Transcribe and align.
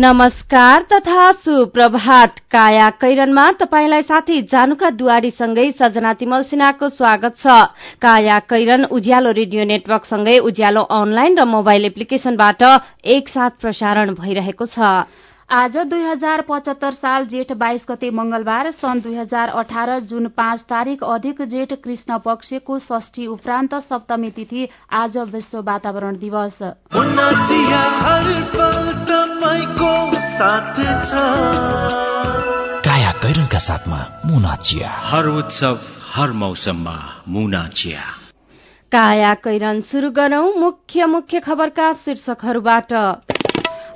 नमस्कार 0.00 0.82
तथा 0.92 1.30
सुप्रभात। 1.34 2.38
काया 2.50 2.88
कैरनमा 3.00 3.44
तपाईंलाई 3.60 4.02
साथी 4.02 4.40
जानुका 4.42 4.90
दुवारीसँगै 4.92 5.66
सजना 5.72 6.12
तिमल 6.16 6.42
सिन्हाको 6.42 6.88
स्वागत 6.90 7.36
छ। 7.36 7.56
काया 8.00 8.38
कैरन 8.48 8.84
उज्यालो 8.90 9.30
रेडियो 9.30 9.64
नेटवर्कसँगै 9.66 10.38
उज्यालो 10.40 10.82
अनलाइन 10.90 11.36
र 11.38 11.44
मोबाइल 11.46 11.84
एप्लिकेशनबाट 11.84 12.62
एकसाथ 13.06 13.60
प्रसारण 13.60 14.14
भइरहेको 14.16 14.66
छ। 14.66 14.78
आज 15.50 15.76
दुई 15.84 16.02
हजार 16.02 16.40
पचहत्तर 16.48 16.92
साल 16.94 17.24
जेठ 17.26 17.52
बाइस 17.60 17.84
गते 17.84 18.10
मंगलबार 18.16 18.70
सन् 18.72 19.00
दुई 19.02 19.16
हजार 19.16 19.48
अठार 19.60 19.98
जुन 20.08 20.28
पाँच 20.32 20.60
तारीक 20.64 21.04
अधिक 21.04 21.42
जेठ 21.52 21.72
कृष्ण 21.84 22.18
पक्षको 22.24 22.78
षष्ठी 22.80 23.26
उपरान्त 23.28 23.74
सप्तमी 23.84 24.30
तिथि 24.32 24.68
आज 24.94 25.18
विश्व 25.32 25.60
वातावरण 25.62 26.16
दिवस। 26.18 26.58
काया 32.84 33.12
कैरनका 33.12 33.58
साथमा 33.58 34.06
मुना 34.26 34.56
चिया। 34.56 34.90
हर 34.96 35.26
उत्सव 35.26 35.78
हर 36.14 36.30
मौसममा 36.30 37.22
मुना 37.28 37.68
चिया। 37.68 38.00
काया 38.92 39.34
कैरन 39.34 39.80
शुरू 39.80 40.10
गरौं 40.10 40.60
मुख्य 40.60 41.06
मुख्य 41.06 41.40
खबरका 41.40 41.92
शीर्षकहरूबाट। 41.92 42.92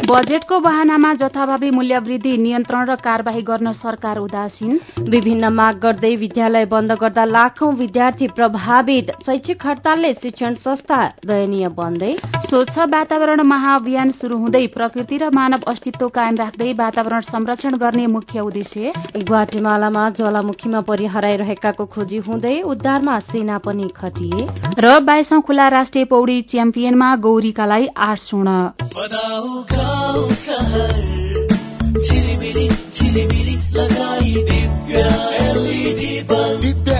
बजेटको 0.03 0.59
बहानामा 0.61 1.13
जथाभावी 1.15 1.71
मूल्य 1.71 1.99
वृद्धि 1.99 2.37
नियन्त्रण 2.37 2.85
र 2.89 2.95
कार्यवाही 2.97 3.43
गर्न 3.43 3.73
सरकार 3.73 4.19
उदासीन। 4.19 4.81
विभिन्न 5.09 5.49
माग 5.49 5.79
गर्दै 5.79 6.15
विद्यालय 6.17 6.65
बन्द 6.67 6.93
गर्दा 6.93 7.25
लाखौं 7.25 7.73
विद्यार्थी 7.75 8.27
प्रभावित। 8.29 9.11
शैक्षिक 9.27 9.67
हड़तालले 9.67 10.13
शिक्षण 10.15 10.55
संस्था 10.55 10.99
दयनीय 11.27 11.69
बन्दै। 11.69 12.13
स्वच्छ 12.49 12.79
वातावरण 12.79 13.41
महाअभियान 13.43 14.11
शुरू 14.11 14.39
हुँदै 14.39 14.67
प्रकृति 14.67 15.17
र 15.17 15.31
मानव 15.31 15.71
अस्तित्व 15.71 16.09
कायम 16.09 16.37
राख्दै 16.37 16.73
वातावरण 16.73 17.21
संरक्षण 17.21 17.77
गर्ने 17.77 18.07
मुख्य 18.07 18.41
उद्देश्य। 18.41 18.93
ग्वाटेमालामा 19.17 20.09
ज्वालामुखीमा 20.11 20.81
परि 20.81 21.07
हराइरहेकाको 21.07 21.87
खोजी 21.87 22.19
हुँदै 22.19 22.61
उद्धारमा 22.63 23.19
सेना 23.31 23.59
पनि 23.59 23.89
खटिए। 23.97 24.47
र 24.79 25.01
बाइसौं 25.01 25.41
खुला 25.41 25.69
राष्ट्रिय 25.69 26.05
पौडी 26.05 26.41
च्याम्पियनमा 26.43 27.15
गौरीकालाई 27.17 27.87
आठ 27.97 28.19
स्वर्ण। 28.19 28.59
दिव्य 28.95 29.84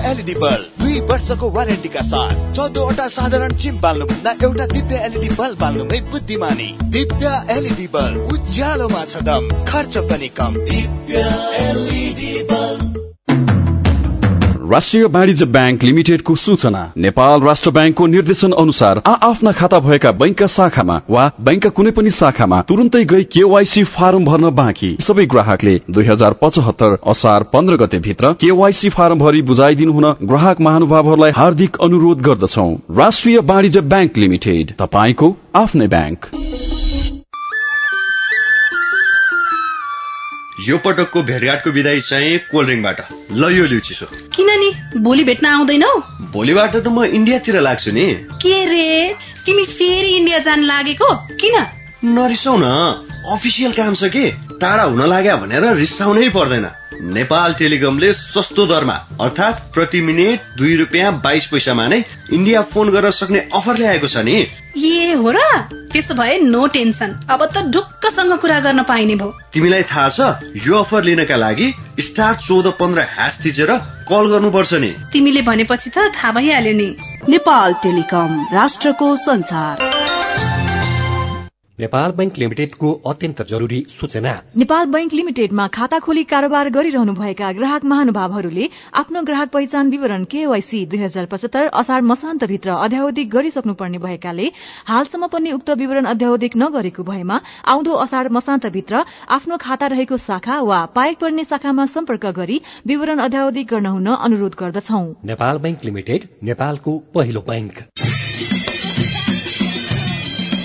एलइडी 0.05 0.35
बल्ब 0.41 0.83
दुई 0.83 1.01
वर्षको 1.11 1.51
वारेन्टीका 1.51 2.03
साथ 2.03 2.35
चौधवटा 2.57 3.07
साधारण 3.17 3.53
चिम 3.63 3.81
बाल्नुभन्दा 3.81 4.33
एउटा 4.45 4.67
दिव्य 4.75 4.97
एलइडी 5.07 5.29
बल्ब 5.41 5.59
बाल्नुमै 5.61 6.01
बुद्धिमानी 6.13 6.69
दिव्य 6.97 7.33
एलइडी 7.57 7.87
बल्ब 7.95 8.33
उज्यालोमा 8.35 9.05
छ 9.05 9.23
दम 9.29 9.49
खर्च 9.71 9.97
पनि 10.11 10.29
कम 10.39 10.53
दिव्य 10.71 11.25
एलइडी 11.65 12.33
बल्ब 12.51 12.74
राष्ट्रिय 14.75 15.05
वाणिज्य 15.07 15.47
ब्याङ्क 15.47 15.83
लिमिटेडको 15.85 16.35
सूचना। 16.35 16.81
नेपाल 16.97 17.41
राष्ट्र 17.41 17.71
ब्याङ्कको 17.71 18.07
निर्देशन 18.07 18.53
अनुसार 18.53 19.01
आ 19.07 19.13
आफ्ना 19.23 19.53
खाता 19.53 19.79
भएका 19.79 20.11
बैंकका 20.13 20.47
शाखामा 20.47 20.97
वा 21.11 21.31
बैंकका 21.41 21.71
कुनै 21.71 21.91
पनि 21.91 22.11
शाखामा 22.11 22.61
तुरन्तै 22.63 23.05
गई 23.05 23.23
केवाईसी 23.35 23.85
फारम 23.95 24.25
भर्न 24.25 24.51
बाँकी। 24.51 24.91
सबै 25.01 25.27
ग्राहकले 25.27 25.75
दुई 25.91 26.07
हजार 26.07 26.33
पचहत्तर 26.43 26.97
असार 27.07 27.43
पन्ध्र 27.53 27.77
गते 27.77 27.99
भित्र 28.01 28.33
केवाईसी 28.43 28.89
फारम 28.91 29.19
भरि 29.19 29.43
बुझाइदिनु 29.43 29.93
हुन 29.93 30.11
ग्राहक 30.25 30.61
महानुभावहरूलाई 30.61 31.31
हार्दिक 31.37 31.77
अनुरोध 31.83 32.29
गर्दछौ। 32.29 32.69
राष्ट्रिय 32.99 33.39
वाणिज्य 33.45 33.81
ब्याङ्क 33.93 34.19
लिमिटेड 34.19 34.75
तपाईँको 34.79 35.37
आफ्नै 35.57 35.87
ब्याङ्क। 35.89 37.14
यो 40.69 40.79
पटकको 40.79 41.23
भेटघाटको 41.23 41.71
विदाई 41.71 42.01
चाहिँ 42.01 42.39
कोल्ड 42.39 42.69
ड्रिङ्कबाट। 42.69 43.01
ल 43.33 43.45
यो 43.57 43.65
लिउ 43.67 43.81
चिसो। 43.81 44.07
किन 44.07 44.47
नि 44.47 45.01
भोलि 45.01 45.25
भेट्न 45.25 45.47
आउँदैनौ? 45.47 45.93
भोलिबाट 46.33 46.77
त 46.77 46.89
म 46.89 47.05
इन्डियातिर 47.05 47.61
लाग्छु 47.61 47.91
नि। 47.91 48.15
के 48.15 48.65
रे? 48.65 49.17
तिमी 49.47 49.65
फेरि 49.65 50.09
इन्डिया 50.09 50.39
जान 50.39 50.61
लागेको? 50.63 51.15
किन? 51.15 51.67
नरिसाउ 52.05 52.57
न। 52.57 52.65
अफिसियल 53.33 53.73
काम 53.73 53.95
छ 53.95 54.05
कि? 54.05 54.31
टाढा 54.61 54.83
हुन 54.83 55.03
लाग्यो 55.09 55.37
भनेर 55.37 55.77
रिसाउनै 55.77 56.29
पर्दैन। 56.29 56.67
नेपाल 57.05 57.55
टेलिकमले 57.55 58.13
सस्तो 58.13 58.67
दरमा 58.67 58.95
अर्थात् 59.21 59.75
प्रति 59.75 60.01
मिनट 60.01 60.41
दुई 60.59 60.77
रुपियाँ 60.77 61.13
बाइस 61.25 61.47
पैसामा 61.47 61.87
नै 61.89 62.05
इन्डिया 62.33 62.63
फोन 62.73 62.91
गर्न 62.91 63.11
सक्ने 63.11 63.39
अफर 63.53 63.79
ल्याएको 63.79 64.09
छ 64.09 64.25
नि। 64.25 64.37
ए 64.77 65.13
हो 65.13 65.31
र? 65.31 65.39
त्यसो 65.93 66.15
भए 66.15 66.39
नो 66.39 66.67
टेन्सन। 66.67 67.11
अब 67.31 67.45
त 67.45 67.63
ढुक्कसँग 67.69 68.33
कुरा 68.41 68.61
गर्न 68.61 68.83
पाइने 68.83 69.15
भयो। 69.15 69.31
तिमीलाई 69.53 69.83
थाहा 69.83 70.09
छ 70.09 70.65
यो 70.67 70.75
अफर 70.79 71.05
लिनका 71.05 71.37
लागि 71.37 71.69
स्टार 72.01 72.35
चौध 72.49 72.67
पन्ध्र 72.81 73.01
ह्यास 73.15 73.39
थिचेर 73.45 73.71
कल 74.09 74.25
गर्नुपर्छ 74.33 74.73
नि। 74.75 74.91
तिमीले 75.13 75.43
भनेपछि 75.43 75.91
त 75.91 76.09
थाहा 76.17 76.33
भइहाल्यो 76.33 76.73
नि। 76.73 76.89
नेपाल 77.29 77.73
टेलिकम 77.83 78.31
राष्ट्रको 78.53 79.17
संसार। 79.17 80.04
नेपाल 81.79 82.13
बैंक 82.13 82.37
लिमिटेडको 82.39 82.91
अत्यन्त 83.07 83.43
जरुरी 83.43 83.79
सूचना। 83.91 84.33
नेपाल 84.57 84.87
बैंक 84.87 85.13
लिमिटेडमा 85.13 85.67
खाता 85.69 85.99
खोली 85.99 86.23
कारोबार 86.23 86.69
गरिरहनुभएका 86.71 87.51
ग्राहक 87.53 87.85
महानुभावहरूले 87.85 88.69
आफ्नो 88.95 89.23
ग्राहक 89.23 89.49
पहिचान 89.51 89.91
विवरण 89.91 90.25
केवाईसी 90.25 90.85
दुई 90.87 90.99
हजार 90.99 91.27
पचहत्तर 91.27 91.67
असार 91.75 92.01
मसान्तभित्र 92.01 92.71
अध्यावधिक 92.71 93.29
गरिसक्नुपर्ने 93.29 93.99
भएकाले 93.99 94.47
हालसम्म 94.87 95.27
पनि 95.27 95.53
उक्त 95.53 95.71
विवरण 95.71 96.05
अध्यावधिक 96.07 96.57
नगरेको 96.57 97.03
भएमा 97.03 97.39
आउँदो 97.67 97.93
असार 98.05 98.29
मसान्तभित्र 98.31 99.03
आफ्नो 99.39 99.57
खाता 99.61 99.87
रहेको 99.87 100.17
शाखा 100.17 100.61
वा 100.61 100.79
पाएक 100.95 101.19
पर्ने 101.19 101.45
शाखामा 101.45 101.87
सम्पर्क 101.87 102.27
गरी 102.39 102.61
विवरण 102.87 103.19
अध्यावधिक 103.19 103.67
गर्न 103.67 103.87
हुन 103.87 104.07
अनुरोध 104.15 104.55
गर्दछौ। 104.61 105.03
नेपाल 105.25 105.59
बैंक 105.59 105.85
लिमिटेड 105.85 106.29
नेपालको 106.43 106.99
पहिलो 107.15 107.41
बैंक 107.41 107.83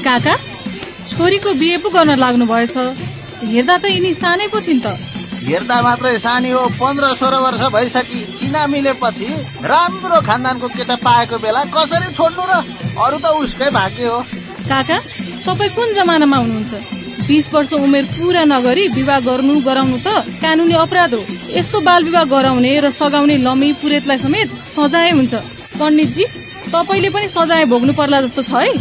काका 0.06 0.36
छोरीको 1.20 1.54
बिहे 1.60 1.78
पो 1.84 1.90
गर्न 1.92 2.16
लाग्नु 2.16 2.46
भएछ 2.48 2.76
हेर्दा 3.44 3.76
त 3.78 3.86
यिनी 3.92 4.12
सानै 4.24 4.48
पो 4.48 4.60
छिन् 4.64 4.80
त। 4.80 4.96
हेर्दा 5.44 5.78
मात्रै 5.84 6.16
सानी 6.16 6.50
हो 6.56 6.62
पन्ध्र 6.80 7.08
सोह्र 7.20 7.36
वर्ष 7.44 7.62
भइसकि 7.76 8.20
चिना 8.40 8.62
मिलेपछि 8.72 9.28
राम्रो 9.68 10.20
खानदानको 10.24 10.68
केटा 10.72 10.96
पाएको 11.04 11.36
बेला 11.44 11.64
कसरी 11.76 12.10
छोड्नु 12.16 12.44
र 12.48 12.54
अरू 13.04 13.18
त 13.20 13.36
उसकै 13.36 13.68
भाग्य 13.68 14.08
हो। 14.08 14.20
काका 14.64 14.98
तपाईँ 15.44 15.76
कुन 15.76 15.88
जमानामा 16.00 16.38
हुनुहुन्छ? 16.40 16.74
बिस 17.28 17.52
वर्ष 17.54 17.74
उमेर 17.84 18.06
पुरा 18.16 18.44
नगरी 18.48 18.86
विवाह 18.96 19.20
गर्नु 19.28 19.60
गराउनु 19.68 19.98
त 20.00 20.08
कानुनी 20.40 20.76
अपराध 20.88 21.14
हो। 21.20 21.22
यस्तो 21.52 21.78
बाल 21.84 22.02
विवाह 22.08 22.26
गराउने 22.32 22.72
र 22.80 22.96
सघाउने 22.96 23.36
लमी 23.44 23.70
पुरेतलाई 23.84 24.18
समेत 24.24 24.48
सजाय 24.72 25.12
हुन्छ। 25.20 25.34
पण्डितजी 25.76 26.26
तपाईँले 26.72 27.10
पनि 27.12 27.28
सजाय 27.36 27.66
भोग्नु 27.68 27.94
पर्ला 28.00 28.22
जस्तो 28.24 28.42
छ 28.48 28.56
है। 28.56 28.72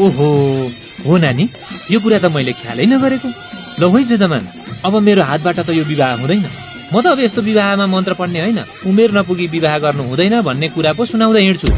ओहो 0.00 0.28
हो 1.04 1.16
नानी। 1.20 1.44
यो 1.90 2.00
कुरा 2.00 2.18
त 2.18 2.24
मैले 2.32 2.52
ख्यालै 2.52 2.86
नगरेको। 2.86 3.28
ल 3.80 3.82
है 3.92 4.04
जजमान 4.04 4.44
अब 4.84 4.94
मेरो 5.02 5.22
हातबाट 5.22 5.58
त 5.60 5.70
यो 5.70 5.84
विवाह 5.84 6.12
हुँदैन। 6.20 6.44
म 6.94 7.00
त 7.02 7.06
अब 7.06 7.18
यस्तो 7.20 7.42
विवाहमा 7.42 7.86
मन्त्र 7.86 8.12
पढ्ने 8.14 8.40
होइन। 8.40 8.60
उमेर 8.86 9.10
नपुगी 9.12 9.46
विवाह 9.46 9.78
गर्नु 9.78 10.02
हुँदैन 10.08 10.40
भन्ने 10.40 10.68
कुरा 10.68 10.92
पो 10.92 11.04
सुनाउँदै 11.04 11.42
हिँड्छु। 11.42 11.68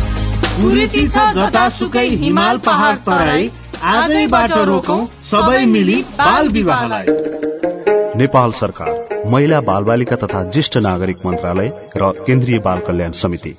हिमाल 2.23 2.59
पहाड 2.59 2.97
तराई 2.99 3.51
आजैबाट 3.83 4.53
रोकौं 4.53 5.01
सबै 5.31 5.65
मिली 5.67 6.03
बाल 6.17 6.49
विवाहलाई। 6.49 7.07
नेपाल 8.17 8.51
सरकार 8.53 8.93
महिला 9.27 9.61
बाल 9.61 9.83
बालिका 9.85 10.17
तथा 10.17 10.43
ज्येष्ठ 10.51 10.77
नागरिक 10.77 11.19
मन्त्रालय 11.27 11.69
र 11.97 12.13
केन्द्रीय 12.27 12.59
बाल 12.59 12.79
कल्याण 12.79 13.13
समिति। 13.13 13.53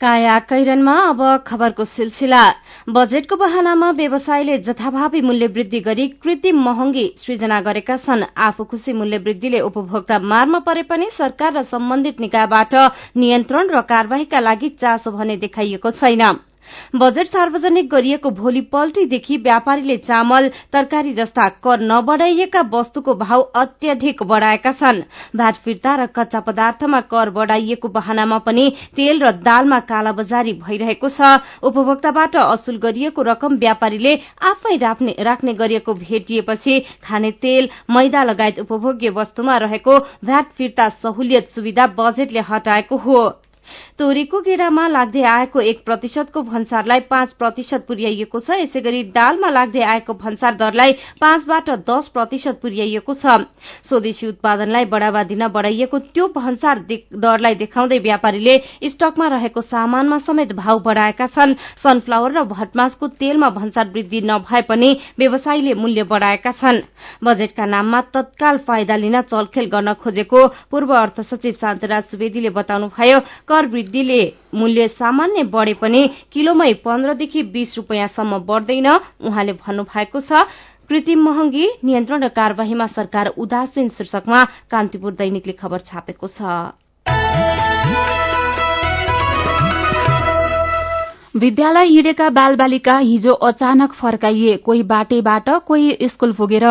काया 0.00 0.38
कैरनमा 0.48 0.94
अब 1.02 1.20
खबरको 1.46 1.84
सिलसिला। 1.86 2.40
बजेटको 2.88 3.36
बहानामा 3.36 3.90
व्यवसायले 3.90 4.56
जथाभावी 4.58 5.20
मूल्य 5.22 5.46
वृद्धि 5.48 5.80
गरी 5.80 6.06
कृत्रिम 6.20 6.58
महँगी 6.64 7.04
सृजना 7.16 7.60
गरेका 7.60 7.96
छन्। 7.96 8.24
आफू 8.36 8.64
खुशी 8.64 8.92
मूल्य 8.92 9.18
वृद्धिले 9.18 9.60
उपभोक्ता 9.60 10.18
मारमा 10.20 10.58
परे 10.68 10.82
पनि 10.84 11.08
सरकार 11.12 11.52
र 11.52 11.62
सम्बन्धित 11.72 12.20
निकायबाट 12.20 12.74
नियन्त्रण 13.16 13.70
र 13.72 13.80
कार्यवाहीका 13.88 14.40
लागि 14.40 14.68
चासो 14.76 15.10
भने 15.10 15.36
देखाइएको 15.38 15.90
छैन। 15.90 16.22
बजेट 16.94 17.26
सार्वजनिक 17.28 17.88
गरिएको 17.90 18.30
भोलि 18.32 18.60
पल्टीदेखि 18.72 19.36
व्यापारीले 19.38 19.96
चामल 19.98 20.48
तरकारी 20.72 21.12
जस्ता 21.14 21.48
कर 21.62 21.80
नबढ़ाइएका 21.82 22.60
वस्तुको 22.72 23.14
भाव 23.16 23.40
अत्यधिक 23.56 24.22
बढ़ाएका 24.24 24.72
छन्। 24.72 25.02
भ्याट 25.36 25.54
फिर्ता 25.64 25.94
र 25.96 26.06
कच्चा 26.08 26.40
पदार्थमा 26.40 27.00
कर 27.06 27.30
बढ़ाइएको 27.30 27.88
बहानामा 27.90 28.38
पनि 28.40 28.66
तेल 28.96 29.22
र 29.22 29.30
दालमा 29.42 29.80
कालाबजारी 29.86 30.52
भइरहेको 30.60 31.08
छ। 31.08 31.20
उपभोक्ताबाट 31.62 32.36
असुल 32.36 32.76
गरिएको 32.78 33.22
रकम 33.24 33.56
व्यापारीले 33.56 34.14
आफै 34.44 34.76
राख्ने 34.76 35.52
गरिएको 35.54 35.94
भेटिएपछि 35.96 36.74
खाने 37.04 37.30
तेल 37.38 37.68
मैदा 37.90 38.22
लगायत 38.24 38.60
उपभोग्य 38.60 39.10
वस्तुमा 39.10 39.56
रहेको 39.58 39.98
भ्याट 40.24 40.46
फिर्ता 40.56 40.88
सहुलियत 40.96 41.48
सुविधा 41.50 41.86
बजेटले 41.98 42.40
हटाएको 42.40 42.96
हो। 42.98 43.20
तोरीको 43.98 44.40
गेडामा 44.44 44.86
लाग्दै 44.88 45.22
आएको 45.24 45.60
एक 45.62 45.78
प्रतिशतको 45.84 46.40
भन्सारलाई 46.44 47.00
पाँच 47.08 47.32
प्रतिशत 47.32 47.84
पुर्याइएको 47.88 48.40
छ। 48.40 48.56
यसै 48.60 48.80
गरी 48.84 49.02
दालमा 49.08 49.48
लाग्दै 49.48 49.80
आएको 49.82 50.12
भन्सार 50.20 50.54
दरलाई 50.54 50.92
पाँचबाट 51.16 51.70
दस 51.88 52.08
प्रतिशत 52.12 52.60
पुर्याइएको 52.60 53.14
छ। 53.16 53.48
स्वदेशी 53.88 54.26
उत्पादनलाई 54.28 54.84
बढ़ावा 54.92 55.22
दिन 55.32 55.48
बढ़ाइएको 55.48 55.98
त्यो 56.12 56.26
भन्सार 56.28 56.84
दरलाई 57.16 57.54
देखाउँदै 57.56 57.98
व्यापारीले 57.98 58.56
स्टकमा 58.84 59.26
रहेको 59.32 59.60
सामानमा 59.64 60.18
समेत 60.28 60.52
भाव 60.52 60.76
बढ़ाएका 60.84 61.26
छन्। 61.32 61.56
सनफ्लावर 61.80 62.36
र 62.36 62.44
भटमासको 62.52 63.08
तेलमा 63.16 63.48
भन्सार 63.56 63.88
वृद्धि 63.96 64.20
नभए 64.28 64.62
पनि 64.68 64.90
व्यवसायीले 65.16 65.74
मूल्य 65.74 66.04
बढ़ाएका 66.04 66.52
छन्। 66.52 66.84
बजेटका 67.24 67.64
नाममा 67.64 68.00
तत्काल 68.12 68.56
फाइदा 68.60 68.96
लिन 68.96 69.20
चलखेल 69.24 69.72
गर्न 69.72 69.96
खोजेको 70.04 70.46
पूर्व 70.68 70.94
अर्थ 70.94 71.20
सचिव 71.24 71.56
शान्तराज 71.56 72.04
सुवेदीले 72.12 72.50
बताउनुभयो 72.52 73.18
कर 73.48 73.72
वृद्धिले 73.86 74.22
मूल्य 74.54 74.86
सामान्य 74.90 75.42
बढ़े 75.46 75.74
पनि 75.74 76.02
किलोमै 76.32 76.72
पन्ध्रदेखि 76.84 77.42
बीस 77.54 77.76
रूपियाँसम्म 77.76 78.38
बढ़दैन 78.42 78.86
उहाँले 79.22 79.52
भन्नुभएको 79.54 80.20
छ। 80.20 80.42
कृत्रिम 80.88 81.22
महँगी 81.22 81.66
नियन्त्रण 81.84 82.22
र 82.24 82.28
कार्यवाहीमा 82.30 82.86
सरकार 82.86 83.26
उदासीन 83.38 83.88
शीर्षकमा 83.88 84.44
कान्तिपुर 84.70 85.12
दैनिकले 85.14 85.52
खबर 85.52 85.78
छापेको 85.86 86.26
छ। 86.28 86.42
विद्यालय 91.36 91.84
हिँडेका 91.84 92.28
बालबालिका 92.30 92.96
हिजो 92.98 93.32
अचानक 93.44 93.92
फर्काइए। 93.92 94.56
कोही 94.56 94.82
बाटेबाट 94.82 95.48
कोही 95.66 95.96
स्कूल 96.04 96.32
पुगेर। 96.32 96.64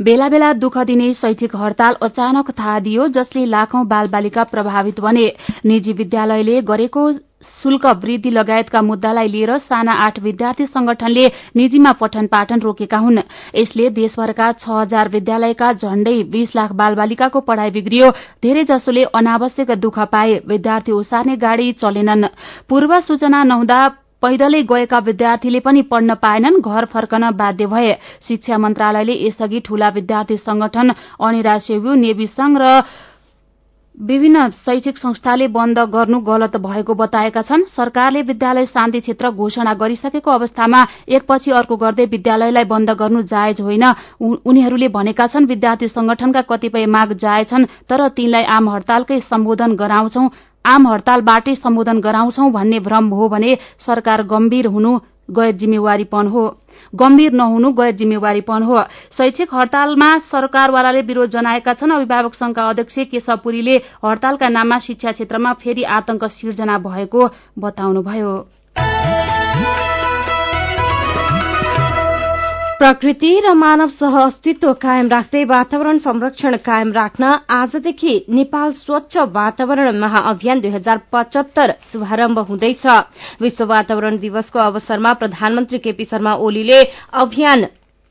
बेला 0.00 0.28
बेला 0.28 0.52
दुःख 0.54 0.78
दिने 0.86 1.12
शैक्षिक 1.14 1.56
हड़ताल 1.56 1.94
अचानक 2.02 2.50
थाहा 2.50 2.78
दियो 2.80 3.06
जसले 3.10 3.44
लाखौं 3.46 3.86
बालबालिका 3.88 4.44
प्रभावित 4.44 5.00
बने। 5.00 5.26
निजी 5.64 5.92
विद्यालयले 5.92 6.60
गरेको 6.62 7.12
शुल्क 7.44 7.86
वृद्धि 8.02 8.30
लगायतका 8.30 8.80
मुद्दालाई 8.82 9.28
लिएर 9.28 9.56
साना 9.60 9.92
आठ 10.04 10.18
विद्यार्थी 10.20 10.66
संगठनले 10.66 11.26
निजीमा 11.56 11.92
पठन 12.00 12.26
पाठन 12.26 12.60
रोकेका 12.60 12.98
हुन्। 12.98 13.18
यसले 13.54 13.88
देशभरका 13.90 14.52
छ 14.52 14.68
हजार 14.70 15.08
विद्यालयका 15.08 15.72
झण्डै 15.74 16.22
बीस 16.30 16.54
लाख 16.56 16.72
बालबालिकाको 16.72 17.40
पढ़ाई 17.40 17.70
बिग्रियो। 17.70 18.10
धेरै 18.42 18.64
जसोले 18.64 19.04
अनावश्यक 19.12 19.70
दुःख 19.80 19.98
पाए। 20.14 20.40
विद्यार्थी 20.46 20.92
ओसार्ने 20.92 21.36
गाड़ी 21.36 21.72
चलेनन्। 21.74 22.24
पूर्व 22.68 22.98
सूचना 23.00 23.42
नहुँदा 23.44 23.82
पैदलै 24.24 24.62
गएका 24.64 24.98
विद्यार्थीले 25.06 25.60
पनि 25.60 25.82
पढ्न 25.84 26.14
पाएनन् 26.16 26.60
घर 26.62 26.84
फर्कन 26.88 27.30
बाध्य 27.36 27.66
भए। 27.68 27.92
शिक्षा 28.24 28.58
मन्त्रालयले 28.58 29.14
यसअघि 29.20 29.60
ठूला 29.60 29.88
विद्यार्थी 29.96 30.36
संगठन 30.38 30.92
अनिरा 31.20 31.58
सेव्यू 31.60 31.94
नेवी 31.94 32.26
संघ 32.28 32.56
र 32.58 32.70
विभिन्न 33.98 34.48
शैक्षिक 34.50 34.96
संस्थाले 34.98 35.46
बन्द 35.48 35.78
गर्नु 35.92 36.18
गलत 36.20 36.56
भएको 36.58 36.94
बताएका 36.94 37.42
छन्। 37.42 37.62
सरकारले 37.68 38.22
विद्यालय 38.22 38.66
शान्ति 38.66 39.00
क्षेत्र 39.00 39.30
घोषणा 39.30 39.74
गरिसकेको 39.74 40.30
अवस्थामा 40.30 40.80
एकपछि 41.08 41.50
अर्को 41.52 41.76
गर्दै 41.76 42.06
विद्यालयलाई 42.06 42.64
बन्द 42.64 42.90
गर्नु 42.98 43.22
जायज 43.22 43.60
होइन। 43.60 43.84
उनीहरूले 44.18 44.88
भनेका 44.88 45.26
छन् 45.26 45.46
विद्यार्थी 45.46 45.88
संगठनका 45.88 46.42
कतिपय 46.42 46.86
माग 46.86 47.12
जायज 47.22 47.48
छन् 47.48 47.68
तर 47.86 48.08
तिनलाई 48.10 48.44
आम 48.50 48.68
हड़तालकै 48.70 49.20
सम्बोधन 49.22 49.76
गराउँछौ। 49.76 50.26
आम 50.64 50.86
हड़तालबाटै 50.88 51.54
सम्बोधन 51.54 52.00
गराउँछौ 52.00 52.50
भन्ने 52.50 52.78
भ्रम 52.80 53.08
हो 53.10 53.28
भने 53.28 53.56
सरकार 53.78 54.22
गम्भीर 54.24 54.66
हुनु 54.66 54.98
गैर 55.30 55.52
जिम्मेवारीपन 55.52 56.26
हो। 56.26 56.44
गम्भीर 56.92 57.32
नहुनु 57.32 57.72
गैर 57.72 57.92
जिम्मेवारीपन 57.92 58.62
हो। 58.62 58.82
शैक्षिक 59.12 59.54
हड़तालमा 59.54 60.08
सरकारवालाले 60.24 61.02
विरोध 61.02 61.30
जनाएका 61.30 61.74
छन्। 61.74 61.92
अभिभावक 61.92 62.34
संघका 62.34 62.68
अध्यक्ष 62.68 62.98
केशव 63.10 63.36
पुरीले 63.36 63.76
हड़तालका 64.04 64.48
नाममा 64.48 64.78
शिक्षा 64.78 65.12
क्षेत्रमा 65.12 65.52
फेरि 65.54 65.82
आतंक 65.82 66.24
सिर्जना 66.30 66.78
भएको 66.80 67.28
बताउनुभयो। 67.58 68.34
प्रकृति 72.84 73.28
र 73.44 73.52
मानव 73.56 73.88
सह 73.90 74.16
अस्तित्व 74.20 74.72
कायम 74.80 75.06
राख्दै 75.08 75.44
वातावरण 75.48 75.98
संरक्षण 75.98 76.56
कायम 76.64 76.90
राख्न 76.92 77.24
आजदेखि 77.50 78.14
नेपाल 78.28 78.72
स्वच्छ 78.76 79.16
वातावरण 79.32 79.98
महाअभियान 80.00 80.60
दुई 80.60 80.70
हजार 80.70 81.00
पचहत्तर 81.12 81.72
शुभारम्भ 81.92 82.38
हुँदैछ। 82.48 82.86
विश्व 83.40 83.64
वातावरण 83.64 84.18
दिवसको 84.20 84.58
अवसरमा 84.60 85.12
प्रधानमन्त्री 85.16 85.78
केपी 85.80 86.04
शर्मा 86.04 86.34
ओलीले 86.44 86.82
अभियान 87.24 87.64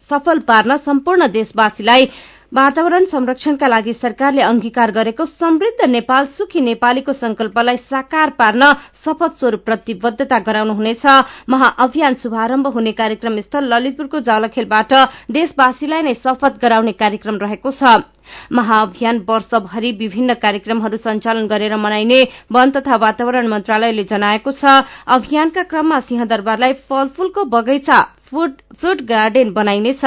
सफल 0.09 0.39
पार्न 0.49 0.77
सम्पूर्ण 0.85 1.27
देशवासीलाई 1.31 2.05
वातावरण 2.53 3.05
संरक्षणका 3.11 3.67
लागि 3.67 3.93
सरकारले 3.93 4.41
अंगीकार 4.41 4.91
गरेको 4.93 5.25
समृद्ध 5.25 5.85
नेपाल 5.89 6.25
सुखी 6.29 6.61
नेपालीको 6.61 7.13
संकल्पलाई 7.13 7.77
साकार 7.89 8.29
पार्न 8.37 8.63
शपथ 9.05 9.39
स्वरूप 9.39 9.63
प्रतिबद्धता 9.65 10.39
गराउनुहुनेछ। 10.45 11.05
महाअभियान 11.49 12.13
शुभारम्भ 12.21 12.67
हुने 12.67 12.91
कार्यक्रम 12.93 13.39
स्थल 13.39 13.73
ललितपुरको 13.73 14.19
जालखेलबाट 14.29 14.93
देशवासीलाई 15.33 16.01
नै 16.03 16.13
शपथ 16.13 16.61
गराउने 16.61 16.91
कार्यक्रम 16.93 17.41
रहेको 17.41 17.71
छ। 17.73 18.05
महाअभियान 18.53 19.25
वर्षभरि 19.27 19.91
विभिन्न 19.99 20.33
कार्यक्रमहरू 20.37 20.97
सञ्चालन 21.01 21.47
गरेर 21.49 21.75
मनाइने 21.75 22.23
वन 22.53 22.71
तथा 22.77 22.95
वातावरण 23.01 23.47
मन्त्रालयले 23.49 24.03
जनाएको 24.05 24.51
छ। 24.53 24.85
अभियानका 25.09 25.63
क्रममा 25.65 25.99
सिंहदरबारलाई 26.05 26.73
फलफूलको 26.85 27.43
बगैँचा 27.49 27.97
फ्रूट 28.33 29.01
गार्डन 29.05 29.53
बनाइनेछ। 29.53 30.05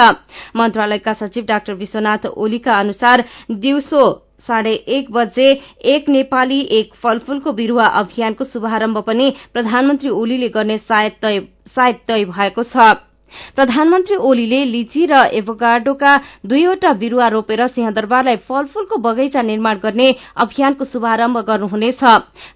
मन्त्रालयका 0.56 1.12
सचिव 1.14 1.44
डाक्टर 1.44 1.74
विश्वनाथ 1.76 2.26
ओलीका 2.28 2.78
अनुसार 2.78 3.24
दिउँसो 3.52 4.04
साढे 4.46 4.72
एक 4.96 5.10
बजे 5.12 5.48
एक 5.86 6.08
नेपाली 6.08 6.60
एक 6.78 6.94
फलफूलको 6.94 7.52
बिरूवा 7.52 7.86
अभियानको 8.00 8.44
शुभारम्भ 8.44 8.98
पनि 9.06 9.32
प्रधानमन्त्री 9.52 10.08
ओलीले 10.10 10.48
गर्ने 10.48 10.78
सायद 10.80 11.12
तय 12.08 12.24
भएको 12.26 12.62
छ। 12.64 12.94
प्रधानमन्त्री 13.56 14.16
ओलीले 14.20 14.60
लिची 14.72 15.06
र 15.06 15.20
एभोगाडोका 15.32 16.16
दुईवटा 16.46 16.92
बिरूवा 17.00 17.28
रोपेर 17.28 17.66
सिंहदरबारलाई 17.68 18.36
फलफूलको 18.48 18.96
बगैँचा 19.00 19.42
निर्माण 19.42 19.78
गर्ने 19.82 20.08
अभियानको 20.36 20.84
शुभारम्भ 20.84 21.38
गर्नुहुनेछ। 21.48 22.02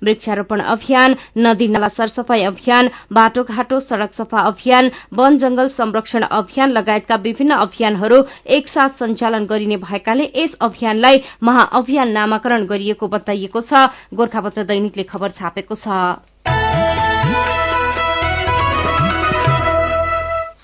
वृक्षारोपण 0.05 0.61
अभियान 0.61 1.17
नदी 1.39 1.69
नाला 1.69 1.89
सरसफाई 1.89 2.43
अभियान 2.45 2.91
बाटोघाटो 3.13 3.81
सड़क 3.81 4.13
सफा 4.15 4.41
अभियान 4.49 4.91
वन 5.15 5.39
जंगल 5.39 5.69
संरक्षण 5.71 6.23
अभियान 6.31 6.71
लगायतका 6.71 7.17
विभिन्न 7.25 7.53
अभियानहरू 7.59 8.23
एकसाथ 8.49 9.01
सञ्चालन 9.01 9.47
गरिने 9.47 9.77
भएकाले 9.81 10.31
यस 10.37 10.57
अभियानलाई 10.61 11.23
महाअभियान 11.43 12.11
नामाकरण 12.13 12.67
गरिएको 12.67 13.09
बताइएको 13.09 13.61
छ। 13.61 13.89
गोर्खापत्र 14.15 14.65
दैनिकले 14.65 15.03
खबर 15.05 15.31
छापेको 15.33 15.75
छ। 15.75 16.60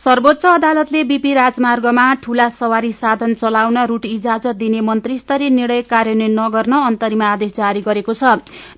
सर्वोच्च 0.06 0.44
अदालतले 0.46 1.02
बीपी 1.04 1.32
राजमार्गमा 1.34 2.02
ठूला 2.24 2.48
सवारी 2.56 2.90
साधन 2.94 3.32
चलाउन 3.34 3.78
रूट 3.86 4.04
इजाजत 4.06 4.56
दिने 4.56 4.80
मन्त्री 4.80 5.18
स्तरीय 5.18 5.48
निर्णय 5.50 5.80
कार्यान्वयन 5.82 6.38
नगर्न 6.38 6.74
अन्तरिम 6.80 7.22
आदेश 7.28 7.50
जारी 7.56 7.80
गरेको 7.82 8.14
छ। 8.14 8.22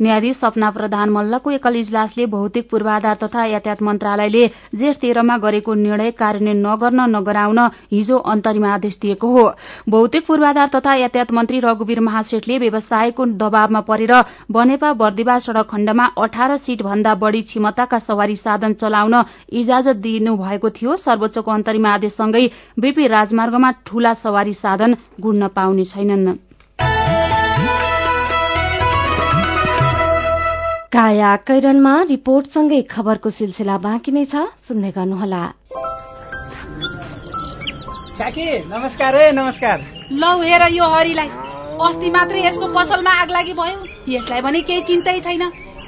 न्यायाधीश 0.00 0.36
सपना 0.38 0.70
प्रधान 0.76 1.10
मल्लको 1.12 1.50
एकल 1.50 1.76
इजलासले 1.76 2.26
भौतिक 2.34 2.68
पूर्वाधार 2.70 3.16
तथा 3.22 3.44
यातायात 3.46 3.82
मन्त्रालयले 3.82 4.46
जेठ 4.74 4.96
तेह्रमा 5.02 5.36
गरेको 5.44 5.74
निर्णय 5.76 6.10
कार्यान्वयन 6.16 6.64
नगर्न 6.66 7.00
नगराउन 7.16 7.60
हिजो 7.92 8.16
अन्तरिम 8.34 8.64
आदेश 8.70 8.96
दिएको 9.02 9.32
हो। 9.36 9.44
भौतिक 9.88 10.26
पूर्वाधार 10.28 10.72
तथा 10.76 10.94
यातायात 11.02 11.32
मन्त्री 11.32 11.60
रघुवीर 11.60 12.00
महासेठले 12.08 12.58
व्यवसायको 12.64 13.28
दबावमा 13.36 13.84
परेर 13.90 14.14
बनेपा 14.50 14.92
बर्दिवा 15.04 15.38
सड़क 15.40 15.68
खण्डमा 15.74 16.08
अठार 16.24 16.56
सीट 16.64 16.82
भन्दा 16.88 17.14
बढ़ी 17.20 17.42
क्षमताका 17.52 17.98
सवारी 18.08 18.36
साधन 18.38 18.80
चलाउन 18.80 19.20
इजाजत 19.60 20.04
दिनु 20.08 20.36
भएको 20.38 20.70
थियो 20.72 20.96
सर्वोच्चको 21.18 21.50
अन्तरिम 21.50 21.86
आदेशसँगै 21.86 22.44
बीपी 22.78 23.06
राजमार्गमा 23.10 23.70
ठूला 23.86 24.14
सवारी 24.14 24.54
साधन 24.54 24.96
गुड्न 25.20 25.48
पाउने 25.50 25.84
छैनन्। 25.84 26.38
काया 30.88 31.30
कैरनमा 31.36 31.94
रिपोर्टसँगै 32.02 32.80
खबरको 32.82 33.30
सिलसिला 33.30 33.76
बाँकी 33.78 34.10
नै 34.14 34.24
छ। 34.24 34.46
सुन्दै 34.66 34.90
गर्नुहोला। 34.90 35.42
नमस्कार 38.70 39.16
है 39.16 39.26
नमस्कार। 39.32 39.78
लौ 40.12 40.32
हेर 40.42 40.62
यो 40.72 40.84
हरिलाई। 40.84 41.30
अस्ति 41.78 42.08
मात्रै 42.10 42.40
यसको 42.46 42.66
पसलमा 42.74 43.10
आग 43.22 43.30
लागि 43.30 43.52
भयो। 43.52 43.78
यसलाई 44.08 44.40
भने 44.40 44.60
केही 44.62 44.82
चिन्तै 44.82 45.20
छैन। 45.20 45.42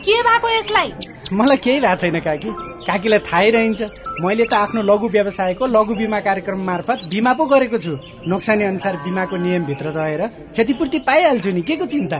के 0.04 0.22
भएको 0.22 0.48
यसलाई? 0.58 0.90
मलाई 1.32 1.56
केही 1.56 1.80
भएको 1.80 2.00
छैन 2.00 2.20
काकी। 2.20 2.69
काकीलाई 2.80 3.18
थाहै 3.28 3.50
रहन्छ। 3.50 3.80
मैले 4.20 4.44
त 4.44 4.54
आफ्नो 4.54 4.80
लघु 4.82 5.08
व्यवसायको 5.08 5.66
लघु 5.66 5.94
बिमा 5.94 6.20
कार्यक्रम 6.20 6.60
मार्फत 6.64 6.98
बिमा 7.10 7.32
पो 7.32 7.44
गरेको 7.46 7.78
छु। 7.78 7.92
नोक्सानी 8.26 8.64
अनुसार 8.64 8.96
बिमाको 9.04 9.36
नियमभित्र 9.36 9.86
रहेर 9.92 10.22
क्षतिपूर्ति 10.54 10.98
पाइहाल्छु 10.98 11.50
नि। 11.50 11.62
के 11.62 11.76
को 11.76 11.86
चिन्ता? 11.86 12.18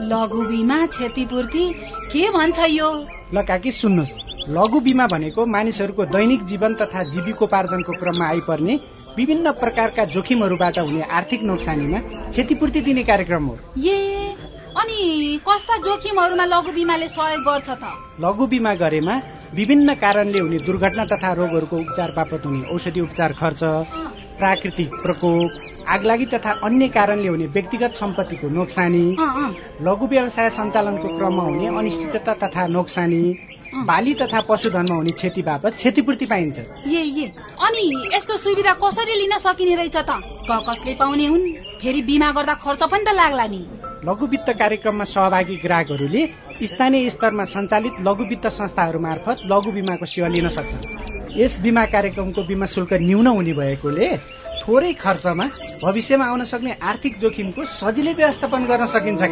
लघु 0.00 0.40
बिमा 0.42 0.78
क्षतिपूर्ति? 0.86 1.64
के 2.12 2.28
भन्छ 2.30 2.58
यो? 2.70 2.88
ल 3.34 3.42
काकी 3.42 3.70
सुन्नुहोस्। 3.72 4.12
लघु 4.48 4.80
बिमा 4.80 5.06
भनेको 5.06 5.46
मानिसहरूको 5.46 6.04
दैनिक 6.04 6.42
जीवन 6.44 6.74
तथा 6.74 7.02
जीविकोपार्जनको 7.10 7.92
क्रममा 7.92 8.26
आइपर्ने 8.28 8.74
विभिन्न 9.16 9.50
प्रकारका 9.52 10.04
जोखिमहरूबाट 10.04 10.78
हुने 10.78 11.02
आर्थिक 11.02 11.42
नोक्सानीमा 11.42 11.98
क्षतिपूर्ति 12.30 12.80
दिने 12.80 13.02
कार्यक्रम 13.02 13.44
हो। 13.44 13.54
ए 13.78 14.34
अनि 14.72 14.98
कस्ता 15.48 15.76
जोखिमहरूमा 15.76 16.44
लघु 16.44 16.72
बिमाले 16.72 17.08
सहयोग 17.08 17.40
गर्छ 17.40 17.70
त? 17.70 17.84
लघु 18.20 18.46
बिमा 18.46 18.74
गरेमा 18.74 19.14
विभिन्न 19.54 19.94
कारणले 19.94 20.38
हुने 20.38 20.58
दुर्घटना 20.66 21.04
तथा 21.04 21.32
रोगहरूको 21.34 21.76
उपचार 21.76 22.10
बापत 22.16 22.46
हुने 22.46 22.62
औषधि 22.74 23.00
उपचार 23.00 23.32
खर्च 23.32 23.62
प्राकृतिक 24.38 24.90
प्रकोप 25.02 25.50
आगलागी 25.88 26.26
तथा 26.26 26.50
अन्य 26.64 26.88
कारणले 26.88 27.28
हुने 27.28 27.46
व्यक्तिगत 27.46 27.92
सम्पत्तिको 28.00 28.48
नोक्सानी 28.48 29.04
लघु 29.86 30.06
व्यवसाय 30.06 30.48
सञ्चालनको 30.58 31.08
क्रममा 31.16 31.42
हुने 31.42 31.66
अनिश्चितता 31.78 32.34
तथा 32.42 32.66
नोक्सानी 32.66 33.22
बाली 33.84 34.14
तथा 34.14 34.40
पशुधनमा 34.48 34.94
हुने 34.94 35.12
क्षति 35.20 35.42
बापत 35.42 35.74
क्षतिपूर्ति 35.76 36.26
पाइन्छ। 36.26 36.58
ए 36.58 37.02
ए 37.20 37.30
अनि 37.60 37.84
यस्तो 38.14 38.36
सुविधा 38.36 38.72
कसरी 38.82 39.14
लिन 39.20 39.38
सकिने 39.38 39.74
रहेछ 39.76 39.96
त? 39.96 40.10
कसले 40.68 40.94
पाउने 40.94 41.26
हुन्? 41.26 41.44
फेरि 41.80 42.02
बिमा 42.02 42.30
गर्दा 42.32 42.54
खर्च 42.64 42.82
पनि 42.92 43.04
त 43.04 43.16
लाग्ला 43.16 43.46
नि। 43.46 43.62
लघु 44.04 44.26
वित्त 44.26 44.48
कार्यक्रममा 44.58 45.04
सहभागी 45.06 45.56
ग्राहकहरूले 45.62 46.22
स्थानीय 46.66 47.10
स्तरमा 47.10 47.44
सञ्चालित 47.46 48.00
लघु 48.02 48.24
वित्त 48.26 48.46
संस्थाहरू 48.50 48.98
मार्फत 48.98 49.46
लघु 49.46 49.70
बिमाको 49.72 50.06
सेवा 50.06 50.28
लिन 50.28 50.48
सक्छन्। 50.48 51.38
यस 51.38 51.60
बिमा 51.62 51.84
कार्यक्रमको 51.86 52.42
बिमा 52.42 52.66
शुल्क 52.66 52.92
न्यून 53.00 53.26
हुने 53.26 53.52
भएकोले 53.54 54.08
थोरै 54.62 54.92
खर्चमा 54.98 55.46
भविष्यमा 55.84 56.24
आउन 56.26 56.44
सक्ने 56.50 56.72
आर्थिक 56.82 57.18
जोखिमको 57.22 57.64
सजिलै 57.78 58.14
व्यवस्थापन 58.18 58.66
गर्न 58.66 58.86
सकिन्छ 58.90 59.22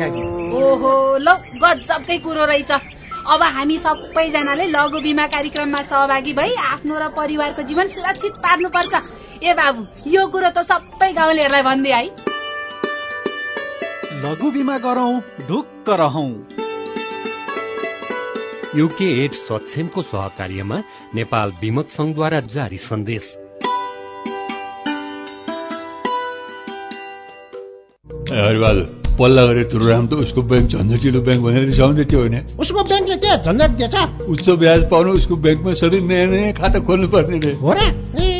ओहो 0.54 0.94
ल 1.18 1.28
गजबकै 1.58 2.18
कुरो 2.22 2.44
रहेछ। 2.46 2.70
अब 2.70 3.42
हामी 3.42 3.76
सबैजनाले 3.84 4.64
लघु 4.70 4.98
बिमा 5.02 5.26
कार्यक्रममा 5.34 5.82
सहभागी 5.90 6.32
भई 6.32 6.54
आफ्नो 6.72 6.94
र 6.94 7.08
परिवारको 7.18 7.62
जीवन 7.66 7.86
सुरक्षित 7.90 8.34
पार्नुपर्छ। 8.38 8.94
ए 9.42 9.52
बाबु 9.58 9.80
यो 10.06 10.26
कुरो 10.30 10.50
त 10.54 10.62
सबै 10.62 11.12
गाउँलेहरूलाई 11.12 11.62
भनिदिए 11.62 11.94
है 11.94 12.38
लघु 14.20 14.50
बिमा 14.50 14.76
गरौँ 14.78 15.20
ढुक्क 15.48 15.88
रहौँ। 15.88 16.30
युके 18.76 19.24
एड 19.24 19.32
सक्षमको 19.32 20.02
सहकार्यमा 20.02 20.78
नेपाल 21.14 21.52
विमक 21.62 21.86
संघद्वारा 21.88 22.40
जारी 22.40 22.78
सन्देश। 22.78 23.22
हरिबहादुर 28.32 29.16
पल्ला 29.18 29.46
गरेर 29.46 29.64
तुरुराम 29.64 30.06
त 30.06 30.12
उसको 30.12 30.42
ब्याङ्क 30.42 30.68
झन्झटिलो 30.68 31.20
ब्याङ्क 31.20 31.44
भनेर 31.44 31.64
रिसाउँदै 31.64 32.04
थियो 32.04 32.20
होइन? 32.20 32.36
उसको 32.60 32.84
ब्याङ्कले 32.84 33.16
के 33.16 33.36
झन्झट 33.42 33.70
दिएछ? 33.70 33.96
उच्च 34.28 34.48
ब्याज 34.50 34.90
पाउनु 34.90 35.10
उसको 35.12 35.36
ब्याङ्कमा 35.36 35.74
सधैँ 35.74 36.00
नयाँ 36.00 36.26
नयाँ 36.26 36.52
खाता 36.52 36.78
खोल्नु 36.80 37.08
पर्ने 37.08 37.38
रे। 37.38 37.52
हो 37.56 37.72
र? 37.72 38.39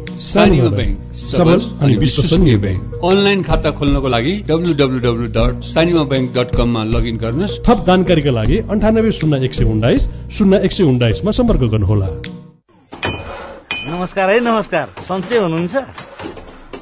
सानिमा 0.19 0.69
ब्याङ्क 0.75 0.95
सबल 1.15 1.59
अनि 1.83 1.95
विश्वसनीय 1.97 2.57
ब्याङ्क। 2.57 2.81
अनलाइन 3.03 3.43
खाता 3.43 3.69
खोल्नको 3.79 4.07
लागि 4.07 4.33
W 4.49 4.73
dot 5.35 5.63
Sanima 5.63 6.03
bank 6.11 6.27
dot 6.35 6.49
कममा 6.55 6.81
लगइन 6.83 7.17
गर्नुहोस्। 7.17 7.59
थप 7.67 7.79
जानकारीका 7.87 8.31
लागि 8.31 8.57
अन्ठानब्बे 8.71 9.11
शून्य 9.11 9.45
एक 9.45 9.53
सय 9.53 9.63
उन्नाइस 9.63 10.01
शून्य 10.37 10.55
एक 10.65 10.71
सय 10.71 10.83
उन्नाइसमा 10.83 11.31
सम्पर्क 11.31 11.61
गर्नुहोला। 11.73 12.07
नमस्कार 13.91 14.29
है 14.29 14.39
नमस्कार। 14.39 14.85
सन्चै 15.07 15.37
हुनुहुन्छ? 15.37 15.75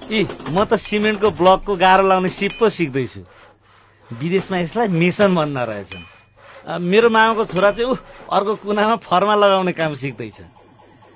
यी 0.09 0.19
म 0.49 0.57
त 0.65 0.73
सिमेन्टको 0.79 1.29
ब्लकको 1.37 1.73
गाह्रो 1.75 2.03
लगाउने 2.07 2.29
सिप 2.29 2.51
पो 2.59 2.69
सिक्दैछु। 2.69 3.21
विदेशमा 4.09 4.57
यसलाई 4.59 4.87
मिसन 4.89 5.35
भन्न 5.35 5.57
रहेछन्। 5.69 6.03
मेरो 6.81 7.09
मामाको 7.09 7.43
छोरा 7.45 7.71
चाहिँ 7.71 7.89
ऊ 7.89 7.95
अर्को 8.29 8.51
कुनामा 8.65 8.95
फर्मा 9.05 9.35
लगाउने 9.35 9.73
काम 9.73 9.93
सिक्दैछ। 9.95 10.58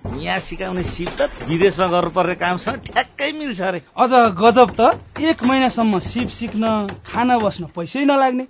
यहाँ 0.03 0.39
सिकाउने 0.39 0.83
सिप 0.83 1.09
त 1.19 1.29
विदेशमा 1.47 1.87
गर्नुपर्ने 1.87 2.35
कामसँग 2.35 2.77
ठ्याक्कै 2.85 3.31
मिल्छ 3.31 3.61
अरे। 3.61 3.79
अझ 3.95 4.11
गजब 4.35 4.69
त 4.75 4.99
एक 5.15 5.43
महिनासम्म 5.43 5.99
सिप 5.99 6.29
सिक्न 6.29 6.63
खाना 7.07 7.37
बस्न 7.39 7.63
पैसै 7.71 8.03
नलाग्ने। 8.05 8.45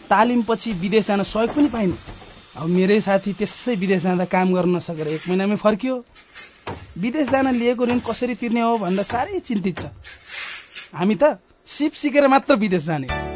तालिमपछि 0.00 0.72
विदेश 0.76 1.06
जान 1.08 1.22
सहयोग 1.24 1.50
पनि 1.56 1.68
पाइने। 1.72 1.96
अब 2.56 2.68
मेरै 2.68 3.00
साथी 3.00 3.32
त्यसै 3.32 3.74
विदेश 3.74 4.02
जाँदा 4.02 4.24
काम 4.28 4.52
गर्न 4.54 4.76
नसकेर 4.76 5.08
एक 5.08 5.22
महिनामै 5.28 5.56
फर्कियो। 5.56 5.96
विदेश 7.00 7.28
जान 7.28 7.54
लिएको 7.54 7.84
ऋण 7.84 7.98
कसरी 8.04 8.34
तिर्ने 8.36 8.60
हो 8.60 8.78
भन्दा 8.78 9.02
साह्रै 9.02 9.40
चिन्तित 9.40 9.78
छ। 9.80 9.84
हामी 10.94 11.14
त 11.16 11.40
सिप 11.66 11.92
सिकेर 11.96 12.28
मात्र 12.28 12.54
विदेश 12.54 12.84
जाने। 12.84 13.33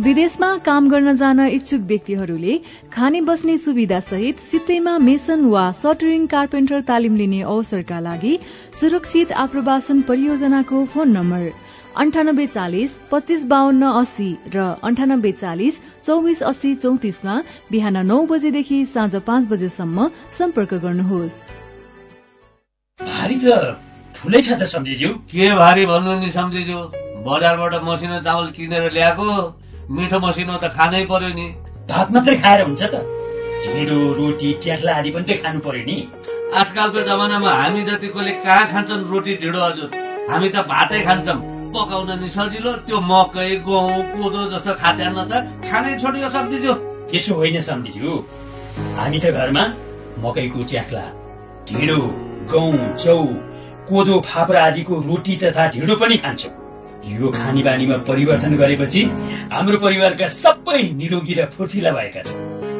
विदेशमा 0.00 0.46
काम 0.58 0.88
गर्न 0.90 1.14
जान 1.16 1.40
इच्छुक 1.40 1.80
व्यक्तिहरूले 1.80 2.54
खाने 2.92 3.20
बस्ने 3.20 3.56
सुविधा 3.58 4.00
सहित 4.00 4.38
सित्तैमा 4.50 4.96
मेसन 4.98 5.44
वा 5.46 5.70
सटरिङ 5.82 6.26
कार्पेन्टर 6.26 6.80
तालिम 6.88 7.16
लिने 7.16 7.40
अवसरका 7.44 7.98
लागि 8.00 8.38
सुरक्षित 8.80 9.32
आप्रवासन 9.44 10.00
परियोजनाको 10.02 10.84
फोन 10.94 11.10
नम्बर 11.10 11.46
अन्ठानब्बे 11.96 12.46
चालिस 12.46 12.98
पच्चिस 13.10 13.44
बाहन्न 13.46 13.92
अस्सी 14.02 14.30
र 14.54 14.66
अन्ठानब्बे 14.82 15.32
चालिस 15.38 15.74
चौबिस 16.06 16.42
अस्सी 16.42 16.74
चौतिसमा 16.82 17.40
बिहान 17.70 17.96
नौ 18.06 18.18
बजेदेखि 18.26 18.84
साँझ 18.94 19.14
पाँच 19.22 19.48
बजेसम्म 19.48 20.08
सम्पर्क 20.38 20.74
गर्नुहोस्। 20.74 21.34
भारी 23.00 23.36
त 23.44 23.46
ठुलै 24.14 24.42
छ 24.42 24.58
त 24.58 24.62
सम्झिज्यू। 24.74 25.08
के 25.30 25.54
भारी 25.54 25.86
भन्नु 25.86 26.20
नि 26.20 26.30
सम्झिज्यू? 26.34 26.78
बजारबाट 27.26 27.74
मसिनो 27.86 28.18
चामल 28.26 28.50
किनेर 28.56 28.90
ल्याएको? 28.92 29.28
मिठो 29.90 30.18
मसिनो 30.18 30.56
त 30.56 30.72
खानै 30.76 31.04
पर्यो 31.04 31.30
नि। 31.36 31.46
भात 31.88 32.12
मात्रै 32.12 32.36
खाएर 32.40 32.60
हुन्छ 32.64 32.82
त। 32.92 32.94
ढिँडो 33.64 33.96
रोटी 34.18 34.48
च्याख्ला 34.62 34.92
आदि 34.98 35.10
पनि 35.12 35.24
त 35.28 35.36
खानु 35.44 35.60
पर्यो 35.60 35.84
नि। 35.84 35.96
आजकलको 36.56 37.00
जमानामा 37.08 37.50
हामी 37.60 37.82
जतिकोले 37.88 38.32
कहाँ 38.44 38.64
खान्छन् 38.72 39.04
रोटी 39.12 39.32
ढिँडो 39.42 39.60
हजुर 39.66 39.88
हामी 40.30 40.48
त 40.48 40.56
भातै 40.72 41.00
खान्छौँ। 41.04 41.38
पकाउन 41.74 42.10
नि 42.20 42.28
सजिलो 42.32 42.72
त्यो 42.88 42.98
मकै 43.10 43.50
गहुँ 43.68 44.00
कोदो 44.14 44.40
जस्तो 44.52 44.72
खाद्यान्न 44.80 45.20
त 45.30 45.32
खानै 45.68 45.92
छोडियो 46.00 46.28
सम्झिज्यू। 46.32 46.72
त्यसो 47.10 47.32
होइन 47.36 47.60
सम्झिज्यू। 47.68 48.10
हामी 48.96 49.18
त 49.20 49.36
घरमा 49.36 49.64
मकैको 50.24 50.60
च्याख्ला 50.70 51.04
ढिँडो 51.68 51.98
गहुँ 52.52 52.82
चौ 53.04 53.16
कोदो 53.88 54.14
फाप्रा 54.24 54.60
आदिको 54.64 54.94
रोटी 55.08 55.34
तथा 55.42 55.62
ढिँडो 55.74 55.94
पनि 56.00 56.16
खान्छौँ। 56.24 56.63
यो 57.08 57.30
खानी 57.30 57.62
बानीमा 57.62 57.96
परिवर्तन 58.08 58.56
गरेपछि 58.56 59.02
हाम्रो 59.52 59.78
परिवारका 59.78 60.26
सबै 60.34 60.82
निरोगी 61.00 61.34
र 61.34 61.44
फुर्तिला 61.52 61.90
भएका 61.90 62.22
छन्। 62.22 62.38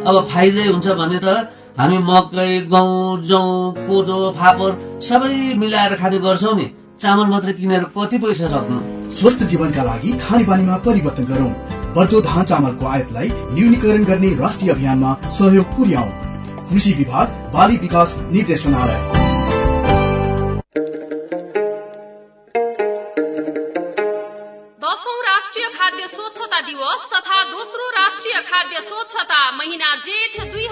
अब 0.08 0.14
फाइदै 0.30 0.66
हुन्छ 0.68 0.86
भने 1.00 1.18
त 1.18 1.26
हामी 1.78 1.98
मकै 1.98 2.50
गहुँ 2.72 3.22
जौ 3.28 3.42
कोदो 3.88 4.18
फापर 4.38 4.70
सबै 5.00 5.34
मिलाएर 5.58 5.94
खाने 5.96 6.18
गर्छौँ 6.18 6.54
नि। 6.56 6.66
चामल 7.02 7.26
मात्रै 7.26 7.52
किनेर 7.52 7.84
कति 7.96 8.18
पैसा 8.18 8.48
सक्नु? 8.48 8.78
स्वस्थ 9.10 9.42
जीवनका 9.44 9.82
लागि 9.82 10.12
खानेपानीमा 10.22 10.76
परिवर्तन 10.86 11.24
गरौँ। 11.24 11.52
बढ्दो 11.96 12.20
धान 12.20 12.44
चामलको 12.44 12.86
आयातलाई 12.86 13.28
न्यूनीकरण 13.54 14.04
गर्ने 14.04 14.30
राष्ट्रिय 14.34 14.70
अभियानमा 14.70 15.10
सहयोग 15.36 15.66
पुर्याउ। 15.76 16.08
कृषि 16.70 16.92
विभाग 16.98 17.26
बाली 17.54 17.76
विकास 17.76 18.16
निर्देशनालय। 18.32 19.33
महिना 29.66 29.94
जेठ 30.06 30.40
दुई 30.52 30.66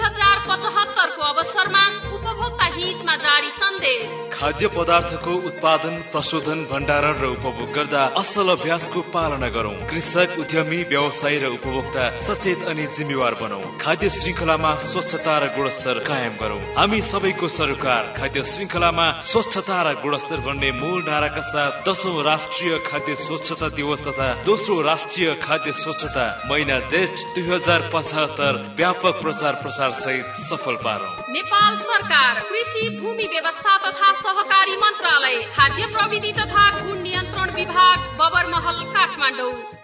खाद्य 4.33 4.67
पदार्थको 4.67 5.33
उत्पादन 5.47 5.95
प्रशोधन 6.11 6.59
भण्डारण 6.71 7.15
र 7.21 7.25
उपभोग 7.25 7.69
गर्दा 7.71 8.01
असल 8.17 8.47
अभ्यासको 8.49 9.01
पालना 9.13 9.49
गरौं। 9.49 9.75
कृषक 9.87 10.35
उद्यमी 10.39 10.79
व्यवसायी 10.83 11.37
र 11.39 11.45
उपभोक्ता 11.47 12.03
सचेत 12.25 12.63
अनि 12.63 12.85
जिम्मेवार 12.97 13.33
बनौ। 13.33 13.59
खाद्य 13.81 14.09
श्रृङ्खलामा 14.09 14.71
स्वच्छता 14.75 15.37
र 15.37 15.45
गुणस्तर 15.55 15.99
कायम 15.99 16.35
गरौं। 16.41 16.61
हामी 16.75 17.01
सबैको 17.01 17.47
सरोकार 17.47 18.03
खाद्य 18.17 18.43
श्रृङ्खलामा 18.43 19.07
स्वच्छता 19.21 19.77
र 19.81 19.93
गुणस्तर 19.93 20.37
भन्ने 20.37 20.71
मूल 20.71 20.99
नाराका 21.07 21.41
साथ 21.41 21.71
दशौं 21.89 22.23
राष्ट्रिय 22.23 22.77
खाद्य 22.87 23.15
स्वच्छता 23.15 23.67
दिवस 23.69 24.01
तथा 24.01 24.27
दोस्रो 24.43 24.81
राष्ट्रिय 24.81 25.33
खाद्य 25.43 25.71
स्वच्छता 25.71 26.25
महिना 26.51 26.79
जेठ 26.79 27.13
दुई 27.35 27.43
हजार 27.43 27.89
पचहत्तर 27.93 28.73
व्यापक 28.77 29.21
प्रचार 29.21 29.53
प्रसार 29.63 29.91
सहित 29.91 30.25
सफल 30.49 30.75
पारौं। 30.83 31.11
नेपाल 31.33 31.75
सरकार 31.83 32.33
कृषि 32.39 32.99
भूमि 33.01 33.27
व्यवस्था 33.31 33.72
तथा 33.77 34.11
सहकारी 34.13 34.75
मन्त्रालय 34.77 35.41
खाद्य 35.55 35.85
प्रविधि 35.85 36.31
तथा 36.31 36.69
गुण 36.79 37.01
नियन्त्रण 37.01 37.55
विभाग 37.55 37.99
बबरमहल 38.19 38.83
काठमाडौँ। 38.93 39.82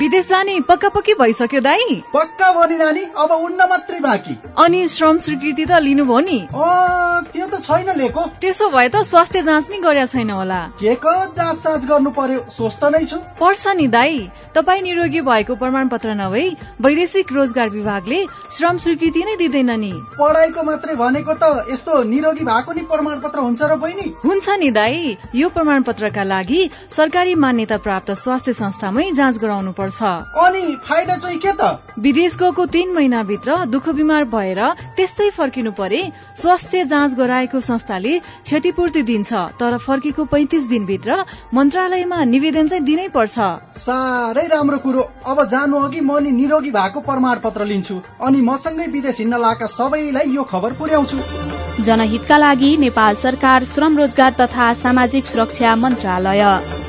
विदेश 0.00 0.28
जाने 0.28 0.60
पक्का 0.64 0.88
पक्की 0.88 1.14
भइसक्यो 1.14 1.60
दाई। 1.60 1.94
पक्का 2.12 2.50
भनी 2.52 2.76
नानी 2.76 3.02
अब 3.20 3.30
उन्न 3.36 3.68
मात्रै 3.70 3.98
बाँकी। 4.00 4.34
अनि 4.56 4.86
श्रम 4.88 5.18
स्वीकृति 5.20 5.64
त 5.68 5.76
लिनुभयो 5.78 6.20
नि। 6.20 6.38
त्यो 7.32 7.46
त 7.46 7.60
छैन 7.60 7.90
लिएको 7.98 8.22
त्यसो 8.40 8.68
भए 8.70 8.88
त 8.88 9.04
स्वास्थ्य 9.04 9.42
जाँच 9.44 9.68
नि 9.70 9.78
गरेका 9.84 10.06
छैन 10.08 10.30
होला। 10.30 10.60
के 10.80 10.94
को 10.96 11.12
जाँच 11.36 11.58
साँच 11.60 11.84
गर्नु 11.84 12.10
पर्यो 12.16 12.40
स्वस्थ 12.48 12.84
नै 12.96 13.04
छु। 13.04 13.18
पर्छ 13.36 13.76
नि 13.76 13.86
दाई। 13.92 14.16
तपाईँ 14.56 14.82
निरोगी 14.82 15.20
भएको 15.20 15.54
प्रमाणपत्र 15.60 16.14
नभई 16.16 16.48
वैदेशिक 16.80 17.32
रोजगार 17.32 17.68
विभागले 17.70 18.24
श्रम 18.56 18.78
स्वीकृति 18.80 19.20
नै 19.20 19.36
दिँदैन 19.36 19.70
नि। 19.76 19.92
पढाइको 20.16 20.62
मात्रै 20.64 20.94
भनेको 20.96 21.34
त 21.36 21.44
यस्तो 21.68 22.02
निरोगी 22.08 22.44
भएको 22.48 22.72
नि 22.72 22.82
प्रमाणपत्र 22.88 23.38
हुन्छ 23.38 23.60
र 23.62 23.76
बहिनी? 23.76 24.08
हुन्छ 24.24 24.48
नि 24.48 24.70
दाई। 24.72 25.16
यो 25.36 25.48
प्रमाणपत्रका 25.52 26.24
लागि 26.24 26.60
सरकारी 26.96 27.34
मान्यता 27.36 27.76
प्राप्त 27.84 28.10
स्वास्थ्य 28.24 28.52
संस्थामै 28.64 29.06
जाँच 29.12 29.36
गराउनु 29.38 29.72
पर्छ। 29.72 29.88
अनि 29.90 30.76
फाइदा 30.88 31.16
चाहिँ 31.16 31.38
के 31.38 31.52
त? 31.52 31.78
विदेश 31.98 32.34
गएको 32.36 32.66
तीन 32.66 32.92
महिनाभित्र 32.94 33.64
दुःख 33.66 33.88
बिमार 33.88 34.24
भएर 34.24 34.60
त्यस्तै 34.96 35.30
फर्किनु 35.30 35.72
परे 35.72 36.00
स्वास्थ्य 36.40 36.84
जाँच 36.84 37.14
गराएको 37.14 37.60
संस्थाले 37.60 38.18
क्षतिपूर्ति 38.18 39.02
दिन्छ 39.02 39.32
तर 39.32 39.76
फर्केको 39.78 40.24
पैंतिस 40.24 40.62
दिनभित्र 40.62 41.24
मन्त्रालयमा 41.54 42.24
निवेदन 42.24 42.68
चाहिँ 42.68 42.84
दिनै 42.84 43.08
पर्छ। 43.08 43.38
साह्रै 43.80 44.46
राम्रो 44.46 44.78
कुरो। 44.78 45.02
अब 45.26 45.44
जानु 45.50 45.76
अघि 45.76 46.00
म 46.00 46.18
नि 46.18 46.30
निरोगी 46.30 46.70
भएको 46.70 47.00
प्रमाणपत्र 47.00 47.64
लिन्छु 47.64 48.00
अनि 48.22 48.40
मसँगै 48.42 48.86
विदेश 48.86 49.18
हिँड्न 49.18 49.36
लगाएका 49.36 49.66
सबैलाई 49.66 50.30
यो 50.30 50.42
खबर 50.44 50.72
पुर्याउँछु। 50.72 51.84
जनहितका 51.84 52.36
लागि 52.36 52.76
नेपाल 52.76 53.14
सरकार 53.16 53.64
श्रम 53.64 53.98
रोजगार 53.98 54.32
तथा 54.40 54.72
सामाजिक 54.74 55.26
सुरक्षा 55.26 55.74
मन्त्रालय। 55.76 56.79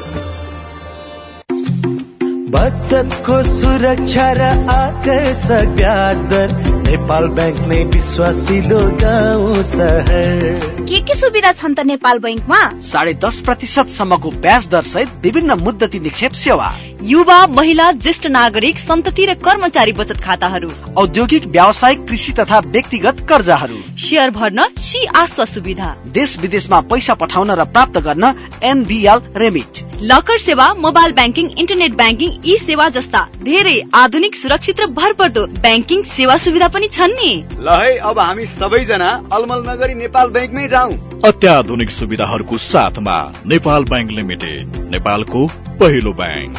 बचतको 2.56 3.42
सुरक्षा 3.44 4.32
र 4.32 4.42
आकर्षक 4.72 5.76
ब्याज 5.76 6.18
दर 6.32 6.56
नेपाल 6.88 7.28
बैंक 7.38 7.60
में 7.60 7.84
विश्वासी 7.86 8.60
विश्वासिलो 8.60 8.80
गाउँ 8.98 9.64
सहर 9.64 10.81
के 10.92 11.00
के 11.00 11.16
सुविधा 11.16 11.52
छन् 11.52 11.76
त 11.76 11.80
नेपाल 11.88 12.18
बैङ्कमा? 12.20 12.60
साढे 12.84 13.14
दस 13.24 13.40
प्रतिशत 13.48 13.88
सम्मको 13.96 14.30
ब्याज 14.44 14.68
दर 14.68 14.84
सहित 14.84 15.10
विभिन्न 15.24 15.56
मुद्दती 15.64 16.00
निक्षेप 16.00 16.32
सेवा। 16.36 16.68
युवा 17.04 17.38
महिला 17.48 17.92
ज्येष्ठ 17.92 18.28
नागरिक 18.28 18.80
सन्तति 18.80 19.26
र 19.26 19.34
कर्मचारी 19.40 19.92
बचत 19.92 20.20
खाताहरू। 20.22 20.70
औद्योगिक 20.98 21.46
व्यावसायिक 21.46 22.00
कृषि 22.08 22.32
तथा 22.32 22.60
व्यक्तिगत 22.68 23.26
कर्जाहरू। 23.30 23.78
सेयर 23.98 24.30
भर्न 24.30 24.68
सी 24.80 25.06
आस्वा 25.06 25.46
सुविधा। 25.46 25.96
देश 26.12 26.38
विदेशमा 26.40 26.80
पैसा 26.92 27.14
पठाउन 27.14 27.52
र 27.52 27.66
प्राप्त 27.72 27.98
गर्न 28.00 28.34
एनबिएल 28.64 29.20
रेमिट। 29.38 29.82
लकर 30.02 30.38
सेवा 30.40 30.68
mobile 30.74 31.12
banking 31.14 31.50
internet 31.62 31.96
banking 31.96 32.30
e 32.46 32.58
सेवा 32.58 32.90
जस्ता 32.90 33.22
धेरै 33.44 33.78
आधुनिक 33.96 34.36
सुरक्षित 34.36 34.80
र 34.82 34.86
भरपर्दो 35.00 35.46
ब्याङ्किङ 35.62 36.04
सेवा 36.12 36.38
सुविधा 36.38 36.68
पनि 36.68 36.88
छन् 36.92 37.18
नि। 37.18 37.32
ल 37.58 37.80
है 37.82 37.98
अब 37.98 38.20
हामी 38.20 38.46
सबैजना 38.60 39.10
अलमल 39.32 39.62
नगरी 39.70 39.96
नेपाल 39.96 40.30
ब्याङ्कमै 40.30 40.68
जाउँ 40.68 40.81
अत्याधुनिक 40.82 41.90
सुविधाहरूको 41.90 42.58
साथमा 42.58 43.34
नेपाल 43.46 43.84
ब्याङ्क 43.84 44.12
लिमिटेड 44.12 44.76
नेपालको 44.90 45.48
पहिलो 45.80 46.14
ब्याङ्क। 46.14 46.58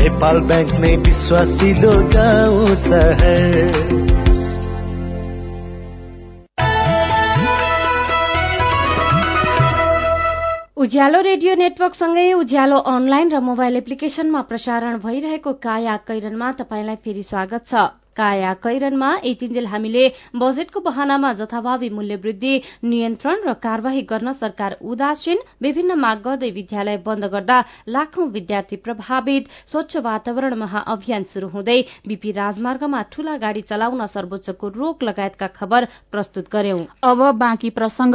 नेपाल 0.00 0.40
ब्याङ्क 0.40 0.72
नै 0.72 0.96
विश्वासिलो 0.96 1.92
गाउँ 2.14 2.74
सहर। 2.76 4.10
उज्यालो 10.76 11.20
रेडियो 11.20 11.54
नेटवर्कसँगै 11.54 12.32
उज्यालो 12.32 12.76
अनलाइन 12.76 13.30
र 13.30 13.40
मोबाइल 13.40 13.76
एप्लिकेशनमा 13.76 14.40
प्रसारण 14.40 14.98
भइरहेको 14.98 15.52
काया 15.52 15.96
कैरनमा 15.96 16.52
तपाईँलाई 16.52 16.96
फेरि 16.96 17.22
स्वागत 17.22 17.66
छ। 17.66 17.99
काया 18.16 18.52
कैरनमा 18.62 19.10
यतिन्जेल 19.24 19.66
हामीले 19.66 20.04
बजेटको 20.36 20.80
बहानामा 20.80 21.32
जथाभावी 21.32 21.88
मूल्य 21.90 22.16
वृद्धि 22.16 22.54
नियन्त्रण 22.84 23.38
र 23.46 23.52
कार्यवाही 23.62 24.02
गर्न 24.10 24.32
सरकार 24.34 24.76
उदासीन 24.82 25.38
विभिन्न 25.62 25.98
माग 25.98 26.22
गर्दै 26.24 26.50
विद्यालय 26.50 26.96
बन्द 27.06 27.24
गर्दा 27.32 27.58
लाखौं 27.88 28.28
विद्यार्थी 28.30 28.76
प्रभावित। 28.76 29.48
स्वच्छ 29.66 29.96
वातावरण 30.04 30.54
महाअभियान 30.58 31.24
शुरू 31.32 31.48
हुँदै 31.48 31.80
बीपी 32.08 32.32
राजमार्गमा 32.32 33.02
ठूला 33.12 33.36
गाड़ी 33.38 33.62
चलाउन 33.62 34.06
सर्वोच्चको 34.06 34.68
रोक 34.68 35.02
लगायतका 35.02 35.46
खबर 35.56 35.84
प्रस्तुत 36.12 36.48
गर्यौं। 36.52 36.84
अब 37.02 37.30
बाँकी 37.38 37.70
प्रसंग। 37.70 38.14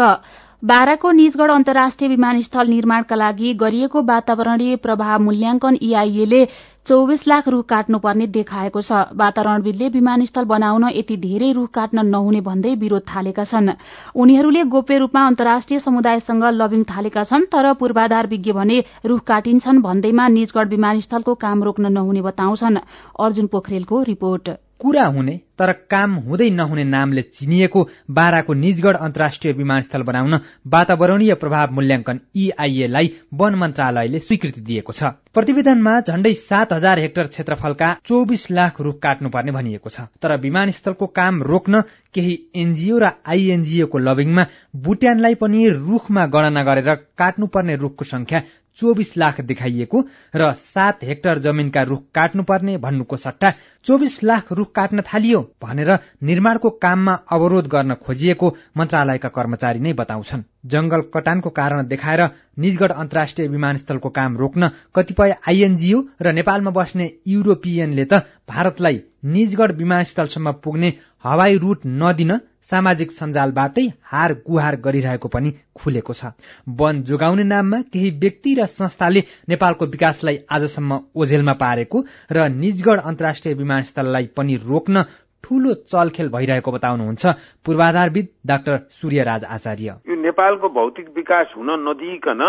बाराको 0.64 1.12
निजगढ़ 1.12 1.52
अन्तर्राष्ट्रिय 1.52 2.10
विमानस्थल 2.10 2.68
निर्माणका 2.68 3.16
लागि 3.16 3.54
गरिएको 3.54 4.02
वातावरणीय 4.04 4.76
प्रभाव 4.76 5.22
मूल्याङ्कन 5.22 5.78
ले 6.26 6.44
चौविस 6.86 7.28
लाख 7.28 7.48
रूख 7.48 7.66
काट्नुपर्ने 7.66 8.26
देखाएको 8.30 8.82
छ। 8.82 9.18
वातावरणविदले 9.18 9.88
विमानस्थल 9.90 10.46
बनाउन 10.46 10.84
यति 10.94 11.16
धेरै 11.18 11.52
रूख 11.52 11.70
काट्न 11.74 12.06
नहुने 12.06 12.42
भन्दै 12.46 12.74
विरोध 12.78 13.02
थालेका 13.10 13.44
छन्। 13.44 13.70
उनीहरूले 14.16 14.64
गोप्य 14.70 14.98
रूपमा 14.98 15.26
अन्तर्राष्ट्रिय 15.28 15.80
समुदायसँग 15.80 16.44
लबिङ 16.54 16.84
थालेका 16.86 17.24
छन् 17.26 17.50
तर 17.50 17.74
पूर्वाधार 17.82 18.28
विज्ञ 18.28 18.52
भने 18.54 18.78
रूख 19.06 19.24
काटिन्छन् 19.26 19.82
भन्दैमा 19.82 20.28
निजगढ़ 20.28 20.68
विमानस्थलको 20.70 21.36
काम 21.36 21.64
रोक्न 21.64 21.92
नहुने 21.92 22.22
बताउँछन्। 22.22 22.78
अर्जुन 23.20 23.48
पोखरेलको 23.48 24.02
रिपोर्ट। 24.04 24.50
कुरा 24.80 25.06
हुने 25.06 25.40
तर 25.60 25.72
काम 25.92 26.16
हुँदै 26.26 26.50
नहुने 26.52 26.84
नामले 26.84 27.22
चिनिएको 27.22 27.82
बाराको 28.12 28.54
निजगढ़ 28.54 28.96
अन्तर्राष्ट्रिय 28.98 29.54
विमानस्थल 29.54 30.02
बनाउन 30.04 30.34
वातावरणीय 30.68 31.34
प्रभाव 31.34 31.72
मूल्याङ्कन 31.74 32.20
ईआईएलाई 32.36 33.12
वन 33.34 33.56
मन्त्रालयले 33.56 34.20
स्वीकृति 34.20 34.62
दिएको 34.62 34.94
छ। 34.94 35.04
प्रतिवेदनमा 35.34 35.94
झण्डै 36.02 36.34
सात 36.42 36.74
हजार 36.74 37.00
हेक्टर 37.00 37.28
क्षेत्रफलका 37.28 37.94
चौबिस 38.06 38.44
लाख 38.52 38.82
रूख 38.82 39.00
काट्नुपर्ने 39.00 39.52
भनिएको 39.52 39.90
छ। 39.90 40.12
तर 40.22 40.36
विमानस्थलको 40.42 41.06
काम 41.08 41.42
रोक्न 41.44 41.82
केही 42.14 42.36
एनजीओ 42.56 43.00
र 43.00 43.12
आईएनजीओको 43.26 43.98
लबिङमा 43.98 44.44
बुट्यानलाई 44.84 45.36
पनि 45.40 45.68
रूखमा 45.88 46.26
गणना 46.36 46.64
गरेर 46.64 46.94
काट्नुपर्ने 47.16 47.76
रूखको 47.76 48.06
संख्या 48.06 48.40
चौबिस 48.80 49.12
लाख 49.18 49.42
देखाइएको 49.42 50.02
र 50.36 50.52
सात 50.54 51.04
हेक्टर 51.04 51.40
जमिनका 51.40 51.82
रूख 51.84 52.04
काट्नुपर्ने 52.16 52.78
भन्नुको 52.78 53.18
सट्टा 53.18 53.52
चौबिस 53.86 54.16
लाख 54.24 54.52
रूख 54.52 54.72
काट्न 54.76 55.02
थालियो 55.10 55.40
भनेर 55.64 55.92
निर्माणको 56.24 56.70
काममा 56.84 57.14
अवरोध 57.32 57.68
गर्न 57.68 57.94
खोजिएको 58.06 58.48
मन्त्रालयका 58.78 59.30
कर्मचारी 59.30 59.80
नै 59.80 59.94
बताउँछन्। 59.94 60.44
जंगल 60.66 61.02
कटानको 61.14 61.50
कारण 61.52 61.88
देखाएर 61.88 62.22
निजगढ़ 62.60 62.92
अन्तर्राष्ट्रिय 62.94 63.48
विमानस्थलको 63.48 64.10
काम 64.10 64.38
रोक्न 64.38 64.70
कतिपय 64.96 65.36
आइएनजीओ 65.48 66.00
र 66.22 66.34
नेपालमा 66.34 66.72
बस्ने 66.72 67.06
युरोपियनले 67.28 68.06
त 68.06 68.26
भारतलाई 68.50 69.02
निजगढ़ 69.26 69.72
विमानस्थलसम्म 69.72 70.52
पुग्ने 70.64 70.90
हवाई 71.24 71.58
रूट 71.58 71.80
नदिन 71.86 72.32
सामाजिक 72.72 73.12
सञ्जालबाटै 73.12 73.86
हार 74.04 74.34
गुहार 74.48 74.76
गरिरहेको 74.82 75.28
पनि 75.28 75.52
खुलेको 75.76 76.14
छ। 76.14 76.34
वन 76.68 77.02
जोगाउने 77.04 77.44
नाममा 77.46 77.82
केही 77.94 78.10
व्यक्ति 78.20 78.54
र 78.56 78.66
संस्थाले 78.68 79.22
नेपालको 79.50 79.86
विकासलाई 79.86 80.38
आजसम्म 80.50 81.00
ओझेलमा 81.16 81.54
पारेको 81.62 81.98
र 82.32 82.48
निजगढ़ 82.52 83.00
अन्तर्राष्ट्रिय 83.02 83.54
विमानस्थललाई 83.56 84.26
पनि 84.38 84.56
रोक्न 84.66 85.04
ठूलो 85.44 85.74
चलखेल 85.86 86.30
भइरहेको 86.30 86.72
बताउनुहुन्छ 86.72 87.26
पूर्वाधारविद 87.66 88.28
डाक्टर 88.46 88.78
सूर्यराज 88.92 89.44
आचार्य। 89.46 89.90
यो 90.10 90.16
नेपालको 90.18 90.70
भौतिक 90.70 91.08
विकास 91.16 91.54
हुन 91.58 91.70
नदिइकन 91.86 92.42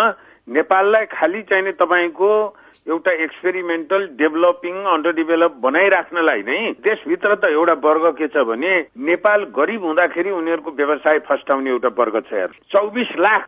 नेपाललाई 0.48 1.05
खालि 1.12 1.42
चाहिने 1.42 1.72
तपाईँको 1.76 2.31
एउटा 2.87 3.12
एक्सपेरिमेन्टल 3.22 4.05
डेभलपिङ 4.18 4.75
अन्डर 4.90 5.12
डेभलप 5.12 5.55
बनाइराख्नलाई 5.62 6.42
नै 6.49 6.59
देशभित्र 6.87 7.35
त 7.35 7.51
एउटा 7.51 7.75
वर्ग 7.87 8.05
के 8.18 8.27
छ 8.29 8.44
भने 8.46 8.75
नेपाल 9.09 9.44
गरिब 9.57 9.85
हुँदाखेरि 9.85 10.31
उनीहरूको 10.31 10.70
व्यवसाय 10.77 11.18
फस्टाउने 11.27 11.70
एउटा 11.70 11.90
वर्ग 11.99 12.20
छ 12.29 12.33
यार। 12.33 12.55
चौबिस 12.70 13.11
लाख 13.18 13.46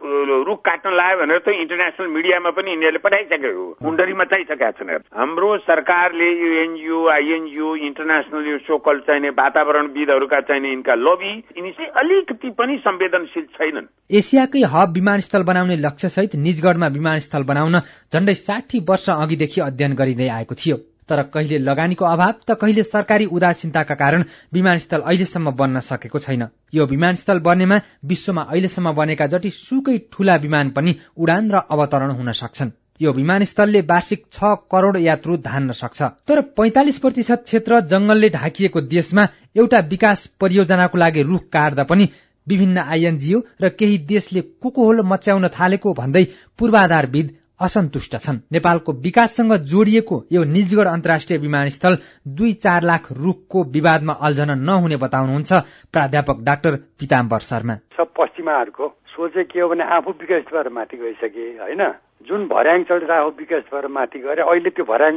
रुख 0.48 0.60
काट्न 0.60 0.94
लाग्यो 0.94 1.20
भनेर 1.22 1.38
त 1.38 1.54
इन्टरनेसनल 1.54 2.08
मिडियामा 2.16 2.50
पनि 2.58 2.70
यिनीहरूले 2.70 3.02
पठाइसकेको 3.06 3.52
हो। 3.58 3.66
मुन्डरी 3.82 4.14
मचाइसकेका 4.22 4.70
छन् 4.74 4.90
हाम्रो 5.14 5.50
सरकारले 5.68 6.30
यो 6.34 6.50
एनजिओ 6.64 6.98
आइएनजिओ 7.08 7.74
इन्टरनेसनल 7.88 8.50
यो 8.50 8.58
सोकल 8.66 8.98
चाहिने 9.06 9.30
वातावरणविदहरूका 9.38 10.40
चाहिने 10.50 10.68
यिनका 10.68 10.94
लबी 11.06 11.32
यिनी 11.54 11.70
चाहिँ 11.78 11.90
अलिकति 12.02 12.50
पनि 12.58 12.76
संवेदनशील 12.88 13.46
छैनन्। 13.54 13.86
एसियाकै 14.18 14.62
हब 14.74 14.92
विमानस्थल 14.94 15.42
बनाउने 15.44 15.76
लक्ष्य 15.78 16.08
सहित 16.08 16.34
निजगढ़मा 16.42 16.86
विमानस्थल 16.98 17.42
बनाउन 17.44 17.78
झण्डै 18.12 18.34
साठी 18.34 18.78
वर्ष 18.88 19.08
अघिदेखि 19.28 19.60
अध्ययन 19.60 19.92
गरिँदै 19.94 20.28
आएको 20.28 20.54
थियो। 20.56 20.76
तर 21.08 21.22
कहिले 21.32 21.58
लगानीको 21.58 22.04
अभाव 22.04 22.32
त 22.48 22.56
कहिले 22.60 22.82
सरकारी 22.84 23.24
उदासीनताका 23.28 23.94
कारण 23.94 24.24
विमानस्थल 24.52 25.00
अहिलेसम्म 25.00 25.50
बन्न 25.56 25.80
सकेको 25.80 26.18
छैन। 26.18 26.42
यो 26.74 26.84
विमानस्थल 26.86 27.38
बन्नेमा 27.40 27.78
विश्वमा 28.04 28.42
अहिलेसम्म 28.42 28.92
बनेका 28.92 29.26
जति 29.32 29.50
सुकै 29.50 29.96
ठूला 30.12 30.36
विमान 30.36 30.70
पनि 30.76 30.94
उडान 31.16 31.50
र 31.50 31.56
अवतरण 31.64 32.10
हुन 32.12 32.32
सक्छन्। 32.32 32.76
यो 33.00 33.12
विमानस्थलले 33.12 33.80
वार्षिक 33.88 34.24
छ 34.32 34.52
करोड़ 34.68 34.96
यात्रु 34.98 35.36
धान्न 35.40 35.72
सक्छ। 35.72 36.02
तर 36.28 36.40
पैंतालिस 36.56 36.98
प्रतिशत 36.98 37.42
क्षेत्र 37.44 37.80
जंगलले 37.88 38.28
ढाकिएको 38.28 38.80
देशमा 38.92 39.28
एउटा 39.56 39.78
विकास 39.88 40.26
परियोजनाको 40.40 40.98
लागि 40.98 41.22
रूख 41.22 41.42
काट्दा 41.52 41.84
पनि 41.88 42.08
विभिन्न 42.46 42.78
आइएनजिओ 42.84 43.38
र 43.62 43.68
केही 43.70 43.98
देशले 44.08 44.40
कुकुहोल 44.60 45.02
मच्याउन 45.04 45.48
थालेको 45.48 45.92
भन्दै 45.94 46.24
पूर्वाधारविद 46.58 47.37
असन्तुष्ट 47.60 48.16
छन्। 48.16 48.38
नेपालको 48.52 48.92
विकाससँग 49.04 49.52
जोडिएको 49.66 50.16
यो 50.32 50.44
निजगढ 50.46 50.86
अन्तर्राष्ट्रिय 50.88 51.38
विमानस्थल 51.38 51.98
दुई 52.28 52.52
चार 52.64 52.82
लाख 52.82 53.12
रुखको 53.12 53.62
विवादमा 53.74 54.12
अल्झन 54.20 54.50
नहुने 54.60 54.96
बताउनुहुन्छ 54.96 55.52
प्राध्यापक 55.92 56.38
डाक्टर 56.42 56.76
पिताम्बर 57.00 57.40
शर्मा। 57.40 57.74
सब 57.96 58.08
पश्चिमाहरूको 58.18 58.86
सोचे 59.08 59.44
के 59.44 59.60
हो 59.60 59.68
भने 59.68 59.84
आफू 59.84 60.10
विकसित 60.10 60.54
भएर 60.54 60.68
माथि 60.68 60.96
गइसके 60.96 61.44
होइन? 61.58 61.82
जुन 62.28 62.46
भर्याङ 62.46 62.82
चढेर 62.84 63.10
आफू 63.10 63.30
विकसित 63.38 63.74
भएर 63.74 63.86
माथि 63.88 64.18
गएर 64.18 64.38
अहिले 64.40 64.70
त्यो 64.70 64.84
भर्याङ 64.84 65.14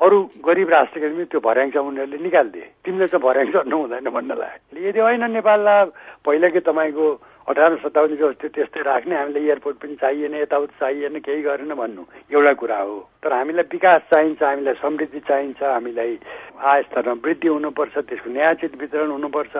अरू 0.00 0.18
गरिब 0.46 0.68
राष्ट्रको 0.70 1.08
पनि 1.14 1.24
त्यो 1.24 1.40
भर्याङ 1.40 1.70
चाहिँ 1.70 1.88
उनीहरूले 1.88 2.18
निकालिदिए। 2.22 2.66
तिमीले 2.84 3.06
चाहिँ 3.06 3.22
भर्याङ 3.22 3.46
चढ्नु 3.54 3.76
हुँदैन 3.76 4.08
भन्नलाई 4.10 4.38
लाग्यो 4.38 4.88
यदि 4.88 5.00
होइन 5.00 5.24
नेपाललाई 5.30 5.84
पहिलाकै 6.26 6.60
तपाईँको 6.60 7.06
अठार 7.42 7.76
सताउन्नको 7.82 8.32
त्यो 8.38 8.48
त्यस्तै 8.54 8.82
राख्ने 8.86 9.14
हामीलाई 9.16 9.42
एयरपोर्ट 9.42 9.76
पनि 9.82 9.94
चाहिएन 9.98 10.34
यताउति 10.34 10.74
चाहिएन 10.80 11.18
केही 11.18 11.42
गरेन 11.42 11.74
भन्नु। 11.74 12.02
एउटा 12.30 12.52
कुरा 12.54 12.78
हो। 12.78 12.98
तर 13.22 13.32
हामीलाई 13.32 13.66
विकास 13.72 14.00
चाहिन्छ 14.14 14.42
हामीलाई 14.42 14.74
समृद्धि 14.78 15.20
चाहिन्छ 15.26 15.62
हामीलाई 15.62 16.18
आय 16.62 16.82
स्तरमा 16.82 17.14
वृद्धि 17.18 17.48
हुनुपर्छ 17.48 17.94
त्यसको 17.98 18.30
न्यायचित 18.30 18.72
वितरण 18.78 19.10
हुनुपर्छ। 19.10 19.54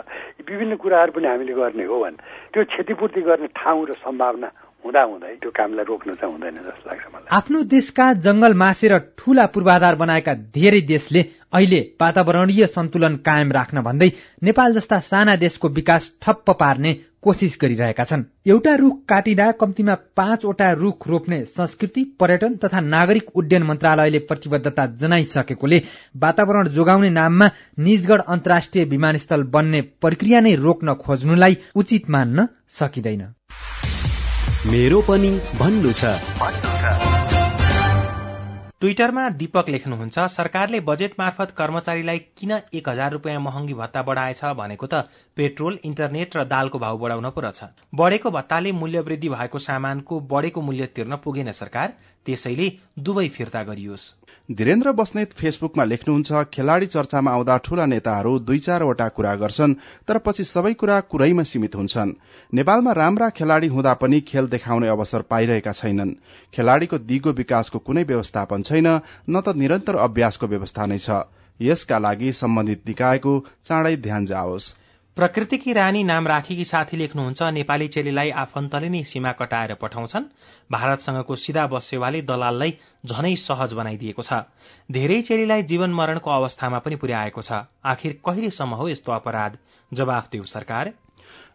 विभिन्न 0.46 0.76
कुराहरू 0.78 1.12
पनि 1.12 1.26
हामीले 1.26 1.54
गर्ने 1.54 1.84
हो 1.84 1.96
भने। 1.98 2.18
त्यो 2.54 2.64
क्षतिपूर्ति 2.64 3.20
गर्ने 3.22 3.46
ठाउँ 3.50 3.86
र 3.86 3.92
सम्भावना 3.98 4.50
हुँदा 4.84 5.02
हुँदै 5.02 5.34
त्यो 5.42 5.50
कामलाई 5.50 5.84
रोक्न 5.84 6.14
चाहिँ 6.14 6.32
हुँदैन 6.32 6.56
जस्तो 6.66 6.88
लाग्छ 6.90 7.06
मलाई। 7.14 7.30
आफ्नो 7.38 7.58
देशका 7.70 8.06
जंगल 8.24 8.52
मासेर 8.54 8.98
ठूला 9.18 9.46
पूर्वाधार 9.54 9.94
बनाएका 9.94 10.34
धेरै 10.50 10.80
देशले 10.86 11.20
अहिले 11.52 11.80
वातावरणीय 12.00 12.66
सन्तुलन 12.66 13.16
कायम 13.22 13.52
राख्न 13.52 13.80
भन्दै 13.82 14.10
नेपाल 14.42 14.74
जस्ता 14.74 14.98
साना 15.06 15.36
देशको 15.36 15.68
विकास 15.68 16.02
ठप्प 16.22 16.50
पार्ने 16.60 16.92
कोसिस 17.22 17.56
गरिरहेका 17.62 18.04
छन्। 18.04 18.22
एउटा 18.50 18.74
रुख 18.74 18.94
काटिँदा 19.08 19.50
कम्तीमा 19.60 19.94
पाँचवटा 20.18 20.70
रुख 20.74 21.06
रोप्ने 21.08 21.38
संस्कृति 21.46 22.02
पर्यटन 22.20 22.56
तथा 22.64 22.80
नागरिक 22.80 23.36
उड्डयन 23.36 23.62
मन्त्रालयले 23.62 24.18
प्रतिबद्धता 24.26 24.86
जनाइसकेकोले 24.98 25.78
वातावरण 26.16 26.68
जोगाउने 26.74 27.10
नाममा 27.10 27.46
निजगढ 27.78 28.20
अन्तर्राष्ट्रिय 28.26 28.84
विमानस्थल 28.84 29.42
बन्ने 29.54 29.80
प्रक्रिया 30.02 30.40
नै 30.40 30.54
रोक्न 30.58 30.94
खोज्नुलाई 30.98 31.56
उचित 31.76 32.10
मान्न 32.10 32.46
सकिँदैन। 32.80 33.22
मेरो 34.66 35.00
पनि 35.02 35.30
भन्नु 35.58 35.92
छ। 35.92 36.10
ट्विटरमा 38.80 39.28
दीपक 39.30 39.68
लेख्नुहुन्छ 39.68 40.18
सरकारले 40.28 40.80
बजेट 40.80 41.14
मार्फत 41.18 41.50
कर्मचारीलाई 41.50 42.18
किन 42.38 42.52
एक 42.74 42.88
हजार 42.88 43.12
रुपियाँ 43.12 43.40
महँगी 43.40 43.74
भत्ता 43.74 44.02
बढाएछ 44.02 44.44
भनेको 44.54 44.86
त 44.86 45.02
पेट्रोल 45.36 45.78
इन्टरनेट 45.84 46.36
र 46.36 46.44
दालको 46.44 46.78
भाव 46.78 46.98
बढाउन 46.98 47.30
पो 47.30 47.40
रहेछ। 47.40 47.60
बढेको 47.94 48.30
भत्ताले 48.30 48.72
मूल्य 48.72 49.00
वृद्धि 49.00 49.28
भएको 49.28 49.58
सामानको 49.58 50.20
बढेको 50.30 50.60
मूल्य 50.60 50.86
तिर्न 50.86 51.16
पुगेन 51.16 51.52
सरकार। 51.52 51.92
त्यसैले 52.26 52.68
दुवै 52.98 53.28
फिर्ता 53.28 53.62
गरियोस्। 53.62 54.04
धीरेन्द्र 54.48 54.92
बस्नेत 54.92 55.32
फेसबुकमा 55.32 55.84
लेख्नुहुन्छ 55.84 56.30
खेलाड़ी 56.54 56.86
चर्चामा 56.86 57.30
आउँदा 57.30 57.56
ठूला 57.56 57.86
नेताहरू 57.86 58.38
दुई 58.38 58.58
चारवटा 58.58 59.08
कुरा 59.08 59.34
गर्छन् 59.34 59.74
तर 60.08 60.18
पछि 60.18 60.44
सबै 60.44 60.72
कुरा 60.74 61.00
कुरैमा 61.10 61.42
सीमित 61.42 61.74
हुन्छन्। 61.74 62.14
नेपालमा 62.54 62.92
राम्रा 62.92 63.28
खेलाड़ी 63.30 63.68
हुँदा 63.68 63.92
पनि 63.94 64.20
खेल 64.20 64.46
देखाउने 64.46 64.88
अवसर 64.88 65.22
पाइरहेका 65.22 65.72
छैनन्। 65.72 66.16
खेलाड़ीको 66.54 66.98
दिगो 66.98 67.30
विकासको 67.32 67.78
कुनै 67.78 68.02
व्यवस्थापन 68.02 68.62
छैन 68.62 68.88
न 69.30 69.34
त 69.40 69.56
निरन्तर 69.56 69.96
अभ्यासको 69.96 70.46
व्यवस्था 70.46 70.86
नै 70.86 70.98
छ। 70.98 71.26
यसका 71.60 71.98
लागि 71.98 72.32
सम्बन्धित 72.32 72.80
निकायको 72.88 73.32
चाँडै 73.66 73.96
ध्यान 73.96 74.26
जाओस्। 74.26 74.74
प्रकृतिकी 75.16 75.72
रानी 75.72 76.02
नाम 76.04 76.26
राखेकी 76.28 76.64
साथी 76.64 76.96
लेख्नुहुन्छ 76.96 77.42
नेपाली 77.52 77.88
चेलीलाई 77.88 78.30
आफन्तले 78.42 78.88
नै 78.88 79.02
सीमा 79.04 79.32
कटाएर 79.32 79.74
पठाउँछन्। 79.74 80.24
भारतसँगको 80.72 81.36
सिधा 81.36 81.66
बस 81.66 81.84
सेवाले 81.84 82.22
दलाललाई 82.22 82.72
झनै 83.04 83.34
सहज 83.36 83.72
बनाइदिएको 83.72 84.22
छ। 84.22 84.48
धेरै 84.88 85.20
चेलीलाई 85.22 85.62
जीवन 85.62 85.92
मरणको 85.92 86.30
अवस्थामा 86.30 86.78
पनि 86.78 86.96
पुर्याएको 86.96 87.42
छ। 87.42 87.68
आखिर 87.84 88.12
कहिलेसम्म 88.24 88.72
हो 88.72 88.88
यस्तो 88.88 89.12
अपराध? 89.12 89.58
जवाफ 89.92 90.30
देऊ 90.32 90.44
सरकार। 90.48 90.92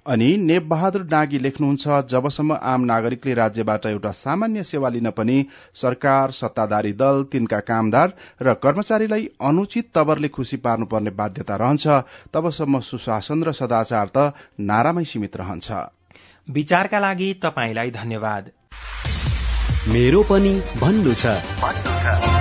अनि 0.08 0.28
नेप 0.38 0.64
बहादुर 0.64 1.04
डाँगी 1.04 1.40
लेख्नुहुन्छ 1.40 1.88
जबसम्म 2.10 2.58
आम 2.64 2.82
नागरिकले 2.82 3.34
राज्यबाट 3.34 3.86
एउटा 3.86 4.12
सामान्य 4.12 4.64
सेवा 4.64 4.90
लिन 4.90 5.10
पनि 5.10 5.46
सरकार 5.76 6.32
सत्ताधारी 6.32 6.94
दल 6.94 7.24
तिनका 7.32 7.60
कामदार 7.60 8.14
र 8.42 8.54
कर्मचारीलाई 8.54 9.28
अनुचित 9.42 9.92
तवरले 9.96 10.28
खुशी 10.28 10.58
पार्नुपर्ने 10.58 11.12
बाध्यता 11.12 11.56
रहन्छ 11.56 11.88
तबसम्म 12.34 12.80
सुशासन 12.80 13.44
र 13.44 13.52
सदाचार 13.52 14.08
त 14.18 14.34
नारामै 14.60 15.04
सीमित 15.04 15.38
रहन्छ। 15.38 15.72
विचारका 16.48 17.00
लागि 17.00 17.34
तपाईँलाई 17.44 17.92
धन्यवाद। 17.92 18.52
मेरो 19.88 20.24
पनि 20.24 20.60
भन्नु 20.80 21.14
छ। 21.14 22.37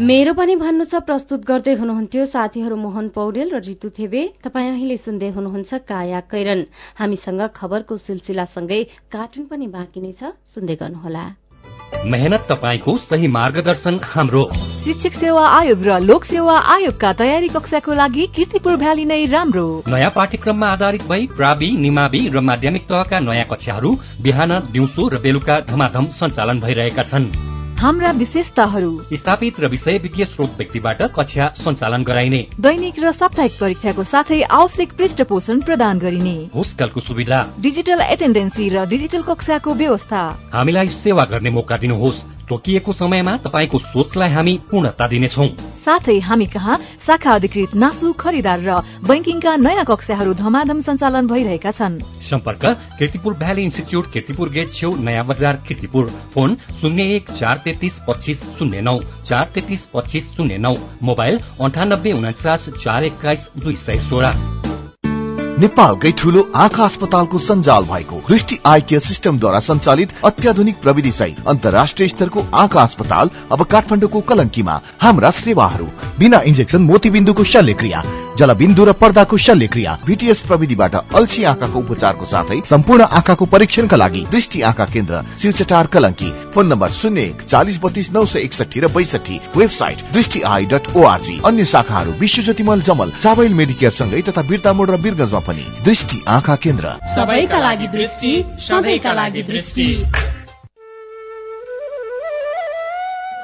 मेरो 0.00 0.32
पनि 0.32 0.54
भन्नु 0.56 0.84
छ 0.88 0.98
प्रस्तुत 1.04 1.42
गर्दै 1.44 1.72
हुनुहुन्थ्यो 1.76 2.24
साथीहरू 2.26 2.76
मोहन 2.76 3.08
पौडेल 3.12 3.50
र 3.52 3.58
ऋतु 3.60 3.88
थेबे। 3.92 4.22
तपाईँ 4.40 4.70
अहिले 4.72 4.96
सुन्दै 4.96 5.28
हुनुहुन्छ 5.36 5.70
काया 5.84 6.20
कैरन। 6.24 6.60
हामीसँग 6.96 7.42
खबरको 7.52 7.96
सिलसिलासँगै 8.00 8.80
कार्टुन 9.12 9.44
पनि 9.52 9.66
बाँकी 9.68 10.00
नै 10.00 10.12
छ 10.16 10.32
सुन्दै 10.56 10.76
गर्नुहोला। 10.80 11.24
मेहनत 12.08 12.48
तपाईँको 12.48 12.96
सही 13.10 13.28
मार्गदर्शन 13.28 14.00
हाम्रो। 14.00 14.42
शिक्षक 14.88 15.20
सेवा 15.20 15.44
आयोग 15.60 15.84
र 15.84 16.00
लोक 16.00 16.24
सेवा 16.32 16.56
आयोगका 16.56 17.12
तयारी 17.20 17.48
कक्षाको 17.52 17.92
लागि 17.92 18.26
किर्तिपुर 18.32 18.80
भ्याली 18.80 19.04
नै 19.04 19.20
राम्रो। 19.28 19.68
नयाँ 19.84 20.16
पाठ्यक्रममा 20.16 20.66
आधारित 20.80 21.04
भई 21.12 21.28
प्रावि 21.36 21.70
निमावि 21.76 22.22
र 22.32 22.40
माध्यमिक 22.40 22.88
तहका 22.88 23.20
नयाँ 23.20 23.48
कक्षाहरू 23.52 23.90
बिहान 24.24 24.50
दिउँसो 24.72 25.08
र 25.12 25.20
बेलुका 25.20 25.60
धमाधम 25.68 26.04
सञ्चालन 26.16 26.60
भइरहेका 26.64 27.04
छन्। 27.12 27.59
हाम्रा 27.80 28.10
विशेषताहरू। 28.10 28.90
स्थापित 29.12 29.60
र 29.60 29.66
विषय 29.66 29.98
विज्ञ 30.02 30.24
स्रोत 30.24 30.50
व्यक्तिबाट 30.56 31.02
कक्षा 31.02 31.46
सञ्चालन 31.56 32.02
गराइने। 32.02 32.40
दैनिक 32.60 32.94
र 32.98 33.12
साप्ताहिक 33.12 33.52
परीक्षाको 33.60 34.04
साथै 34.04 34.40
आवश्यक 34.42 34.92
पृष्ठ 34.92 35.22
पोषण 35.22 35.60
प्रदान 35.60 35.98
गरिने। 35.98 36.36
होस्टलको 36.54 37.00
सुविधा। 37.00 37.38
डिजिटल 37.60 38.00
एटेन्डेन्सी 38.00 38.68
र 38.68 38.84
डिजिटल 38.84 39.22
कक्षाको 39.22 39.74
व्यवस्था। 39.74 40.20
हामीलाई 40.52 40.86
सेवा 41.00 41.24
गर्ने 41.24 41.50
मौका 41.50 41.76
दिनुहोस्। 41.76 42.20
तोकिएको 42.48 42.92
समयमा 42.92 43.36
तपाईँको 43.36 43.78
सोचलाई 43.78 44.28
हामी 44.28 44.54
पूर्णता 44.70 45.06
दिनेछौ। 45.08 45.46
साथै 45.80 46.18
हामी 46.18 46.46
कहाँ 46.46 46.76
शाखा 47.06 47.30
अधिकृत 47.30 47.74
नासु 47.74 48.12
खरिदार 48.12 48.60
र 48.60 48.70
बैंकिङका 49.08 49.56
नयाँ 49.56 49.84
कक्षाहरू 49.84 50.34
धमाधम 50.34 50.80
सञ्चालन 50.80 51.26
भइरहेका 51.26 51.70
छन्। 51.70 52.02
सम्पर्क 52.30 52.64
Kirtipur 52.98 53.34
valley 53.34 53.62
institute 53.62 54.12
Kirtipur 54.12 54.48
gate 54.48 54.72
छेउ 54.74 54.94
नयाँ 55.00 55.24
बजार 55.26 55.62
किर्तिपुर 55.68 56.10
फोन 56.34 56.54
शून्य 56.80 57.02
एक 57.16 57.30
चार 57.30 57.60
तेत्तिस 57.64 57.98
पच्चिस 58.08 58.38
शून्य 58.58 58.80
नौ 58.80 58.98
चार 59.28 59.50
तेत्तिस 59.54 59.86
पच्चिस 59.94 60.30
शून्य 60.36 60.58
नौ। 60.58 60.74
मोबाइल 61.02 61.38
अन्ठानब्बे 61.60 62.12
उन्चास 62.12 62.68
चार 62.84 63.04
एक्काइस 63.04 63.48
दुई 63.58 63.76
सय 63.76 63.98
सोह्र। 64.08 64.32
नेपालकै 65.60 66.10
ठूलो 66.18 66.42
आँखा 66.56 66.84
अस्पतालको 66.84 67.38
सञ्जाल 67.38 67.84
भएको 67.84 68.20
दृष्टि 68.28 68.58
आई 68.66 68.80
केयर 68.80 69.00
सिस्टमद्वारा 69.00 69.58
सञ्चालित 69.60 70.14
अत्याधुनिक 70.24 70.80
प्रविधि 70.82 71.12
सहित 71.12 71.46
अन्तर्राष्ट्रिय 71.46 72.08
स्तरको 72.08 72.44
आँखा 72.54 72.82
अस्पताल 72.82 73.30
अब 73.52 73.64
काठमाडौँको 73.64 74.20
कलङ्कीमा 74.30 74.80
हाम्रा 75.00 75.30
सेवाहरू। 75.36 75.88
बिना 76.18 76.40
इन्जेक्सन 76.46 76.82
मोतीबिन्दुको 76.82 77.44
शल्यक्रिया। 77.44 78.02
जलबिन्दु 78.40 78.84
र 78.84 78.92
पर्दाको 78.96 79.36
शल्यक्रिया 79.38 79.92
भिटिएस 80.06 80.40
प्रविधिबाट 80.48 80.94
अल्छी 81.14 81.42
आँखाको 81.44 81.78
उपचारको 81.78 82.26
साथै 82.26 82.60
सम्पूर्ण 82.66 83.02
आँखाको 83.18 83.44
परीक्षणका 83.46 83.96
लागि 83.96 84.24
दृष्टि 84.30 84.62
आँखा 84.62 84.84
केन्द्र 84.92 85.22
शिवचटार 85.38 85.86
कलङ्की। 85.86 86.30
फोन 86.54 86.66
नम्बर 86.66 86.90
शून्य 86.92 87.22
एक 87.22 87.42
चालिस 87.44 87.78
बत्तीस 87.82 88.10
नौ 88.12 88.24
सय 88.26 88.40
एकसठी 88.40 88.80
र 88.80 88.88
बैसठी 88.88 89.40
वेबसाइट 89.56 89.98
दृष्टि 90.12 90.40
आई 90.46 90.66
डट 90.66 90.88
ओआरजी 90.96 91.40
अन्य 91.46 91.64
शाखाहरू 91.66 92.12
विश्व 92.20 92.38
मल 92.62 92.80
जमल 92.80 93.10
चावल 93.22 93.54
मेडिकेयर 93.54 93.92
सँगै 93.92 94.22
तथा 94.22 94.42
बिर्ता 94.48 94.72
मोड 94.72 94.90
र 94.90 94.96
बिरगंजमा 94.96 95.40
पनि 95.40 95.64
दृष्टि 95.84 96.22
आँखा 96.28 96.56
केन्द्र। 96.56 96.94
सबैका 97.14 97.58
लागि 97.58 97.86
दृष्टि 97.88 98.32
सधैँका 98.60 99.12
लागि 99.12 99.42
दृष्टि। 99.42 99.88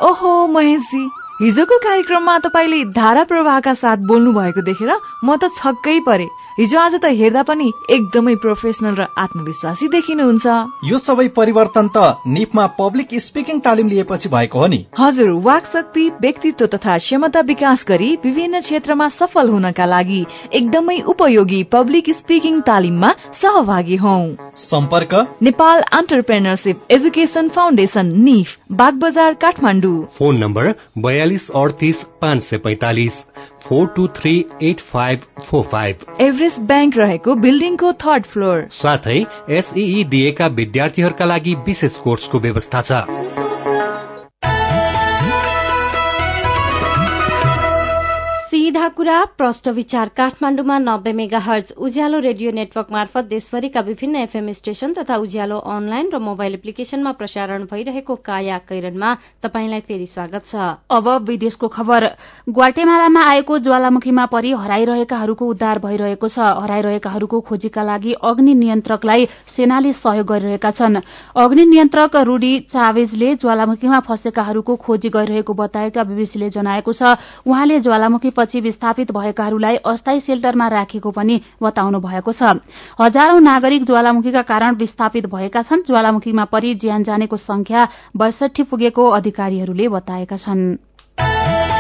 ओहो 0.03 0.33
महेशजी। 0.47 1.05
हिजोको 1.41 1.77
कार्यक्रममा 1.79 2.39
तपाईँले 2.39 2.85
धारा 2.97 3.23
प्रवाहका 3.29 3.73
साथ 3.75 3.97
बोल्नु 4.09 4.33
भएको 4.33 4.63
देखेर 4.65 4.93
म 5.21 5.37
त 5.37 5.53
छक्कै 5.53 5.99
परे। 6.01 6.25
हिजो 6.57 6.79
आज 6.81 6.95
त 6.97 7.13
हेर्दा 7.13 7.43
पनि 7.45 7.67
एकदमै 7.93 8.35
प्रोफेसनल 8.41 8.95
र 8.97 9.05
आत्मविश्वासी 9.15 9.89
देखिनुहुन्छ। 9.93 10.47
यो 10.89 10.97
सबै 10.99 11.29
परिवर्तन 11.37 11.89
त 11.93 12.25
निपमा 12.27 12.67
पब्लिक 12.81 13.13
स्पिकिङ 13.21 13.61
तालिम 13.61 13.89
लिएपछि 13.89 14.29
भएको 14.33 14.59
हो 14.59 14.67
नि। 14.67 14.81
हजुर 14.97 15.31
वाक 15.45 15.65
शक्ति 15.73 16.05
व्यक्तित्व 16.25 16.67
तथा 16.73 16.97
क्षमता 16.97 17.41
विकास 17.45 17.85
गरी 17.85 18.09
विभिन्न 18.25 18.61
क्षेत्रमा 18.65 19.09
सफल 19.21 19.49
हुनका 19.51 19.85
लागि 19.85 20.23
एकदमै 20.57 20.99
उपयोगी 21.05 21.63
पब्लिक 21.69 22.11
स्पिकिङ 22.17 22.61
तालिममा 22.65 23.13
सहभागी 23.37 23.97
हौ। 23.97 24.17
सम्पर्क? 24.57 25.13
नेपाल 25.43 25.85
अन्टरप्रेनरसिप 26.01 26.77
एजुकेसन 26.91 27.49
फाउन्डेसन 27.53 28.17
निफ 28.25 28.57
बागबजार 28.73 29.35
काठमाडौँ। 29.45 29.97
फोन 30.17 30.37
नम्बर 30.39 30.75
बयालिस 31.27 31.49
अड़तीस 31.51 32.03
पाँच 32.21 32.43
सय 32.43 32.57
पैतालिस 32.57 33.13
four 33.63 33.87
two 33.87 34.07
three 34.17 34.35
eight 34.63 34.81
five 34.83 35.21
four 35.41 35.65
five 35.65 36.05
Everest 36.21 36.61
bank 36.69 36.97
रहेको 36.97 37.35
बिल्डिङको 37.37 37.93
थर्ड 38.05 38.27
फ्लोर 38.27 38.67
साथै 38.73 39.19
एसई 39.51 40.05
दिएका 40.11 40.47
विद्यार्थीहरूका 40.55 41.25
लागि 41.25 41.55
विशेष 41.67 41.97
कोर्सको 41.99 42.41
व्यवस्था 42.41 42.83
छ 42.83 43.46
सिधा 48.77 48.89
कुरा 48.93 49.25
प्रष्ट 49.39 49.69
विचार 49.69 50.09
काठमाण्डुमा 50.17 50.77
नब्बे 50.79 51.13
mega 51.13 51.39
hertz 51.39 51.73
Ujyaalo 51.81 52.19
radio 52.21 52.51
network 52.53 52.87
मार्फत 52.93 53.25
देशभरिका 53.25 53.81
विभिन्न 53.81 54.17
एफएम 54.17 54.51
स्टेशन 54.53 54.93
तथा 54.93 55.17
उज्यालो 55.17 55.59
अनलाइन 55.75 56.11
र 56.13 56.19
मोबाइल 56.21 56.55
एप्लिकेशनमा 56.55 57.13
प्रसारण 57.17 57.65
भइरहेको 57.73 58.15
काया 58.21 58.59
कैरनमा 58.69 59.15
तपाईंलाई 59.43 59.81
फेरि 59.81 60.07
स्वागत 60.07 60.43
छ। 60.47 60.77
अब 60.93 61.09
विदेशको 61.25 61.69
खबर। 61.69 62.05
ग्वाटेमालामा 62.53 63.23
आएको 63.31 63.59
ज्वालामुखीमा 63.65 64.25
परि 64.27 64.53
हराइरहेकाहरूको 64.53 65.47
उद्धार 65.47 65.79
भइरहेको 65.79 66.29
छ। 66.29 66.39
हराइरहेकाहरूको 66.61 67.41
खोजीका 67.49 67.83
लागि 67.83 68.13
अग्नि 68.13 68.55
नियन्त्रकलाई 68.57 69.25
सेनाले 69.57 69.93
सहयोग 69.95 70.27
गरिरहेका 70.27 70.71
छन्। 70.73 71.01
अग्नि 71.33 71.65
नियन्त्रक 71.65 72.17
रूडी 72.29 72.53
चावेजले 72.69 73.35
ज्वालामुखीमा 73.41 74.01
फँसेकाहरूको 74.05 74.77
खोजी 74.77 75.09
गरिरहेको 75.09 75.55
बताएका 75.55 76.05
बीबीसीले 76.05 76.51
जनाएको 76.53 76.93
छ। 76.93 77.17
उहाँले 77.49 77.81
ज्वालामुखी 77.81 78.31
पछि 78.37 78.65
विस्थापित 78.67 79.13
भएकाहरूलाई 79.13 79.77
अस्थायी 79.87 80.21
सेल्टरमा 80.21 80.67
राखेको 80.69 81.11
पनि 81.11 81.41
बताउनु 81.63 81.99
भएको 82.01 82.33
छ। 82.33 82.59
हजारौं 83.01 83.41
नागरिक 83.41 83.85
ज्वालामुखीका 83.85 84.43
कारण 84.43 84.75
विस्थापित 84.77 85.27
भएका 85.31 85.63
छन्। 85.63 85.87
ज्वालामुखीमा 85.87 86.45
परि 86.51 86.75
ज्यान 86.75 87.03
जानेको 87.05 87.37
संख्या 87.37 87.89
बैसठी 88.17 88.63
पुगेको 88.63 89.09
अधिकारीहरूले 89.13 89.89
बताएका 89.89 90.37
छन्। 90.37 91.76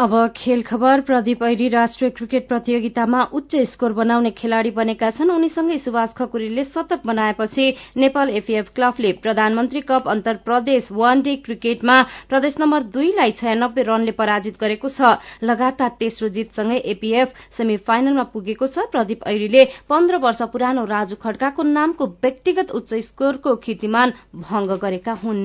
अब 0.00 0.12
खेल 0.36 0.62
खबर 0.62 1.00
प्रदीप 1.00 1.42
ऐरी 1.42 1.68
राष्ट्रिय 1.68 2.10
क्रिकेट 2.10 2.46
प्रतियोगितामा 2.48 3.22
उच्च 3.34 3.56
स्कोर 3.68 3.92
बनाउने 3.92 4.30
खेलाड़ी 4.30 4.70
बनेका 4.70 5.10
छन्। 5.10 5.30
उनीसँगै 5.30 5.76
सुभाष 5.78 6.12
खकुरीले 6.16 6.64
शतक 6.64 7.00
बनाएपछि 7.06 7.66
नेपाल 7.96 8.30
एफएफ 8.30 8.70
क्लबले 8.74 9.12
प्रधानमन्त्री 9.20 9.80
कप 9.82 10.08
अन्तर 10.08 10.36
प्रदेश 10.46 10.88
वान 10.90 11.20
डे 11.20 11.36
क्रिकेटमा 11.44 12.00
प्रदेश 12.30 12.56
नम्बर 12.60 12.82
दुईलाई 12.88 13.32
छयानब्बे 13.32 13.82
रनले 13.82 14.12
पराजित 14.16 14.56
गरेको 14.56 14.88
छ। 14.88 15.20
लगातार 15.44 15.92
तेस्रो 16.00 16.28
जीतसँगै 16.30 16.80
एपीएफ 16.96 17.36
सेमी 17.58 17.76
फाइनलमा 17.84 18.24
पुगेको 18.32 18.66
छ। 18.68 18.88
प्रदीप 18.88 19.28
ऐरीले 19.28 19.64
पन्ध्र 19.84 20.16
वर्ष 20.16 20.42
पुरानो 20.48 20.84
राजु 20.86 21.20
खड्काको 21.20 21.62
नामको 21.76 22.06
व्यक्तिगत 22.24 22.70
उच्च 22.72 22.94
स्कोरको 23.04 23.56
कीर्तिमान 23.60 24.12
भंग 24.48 24.78
गरेका 24.80 25.12
हुन्। 25.20 25.44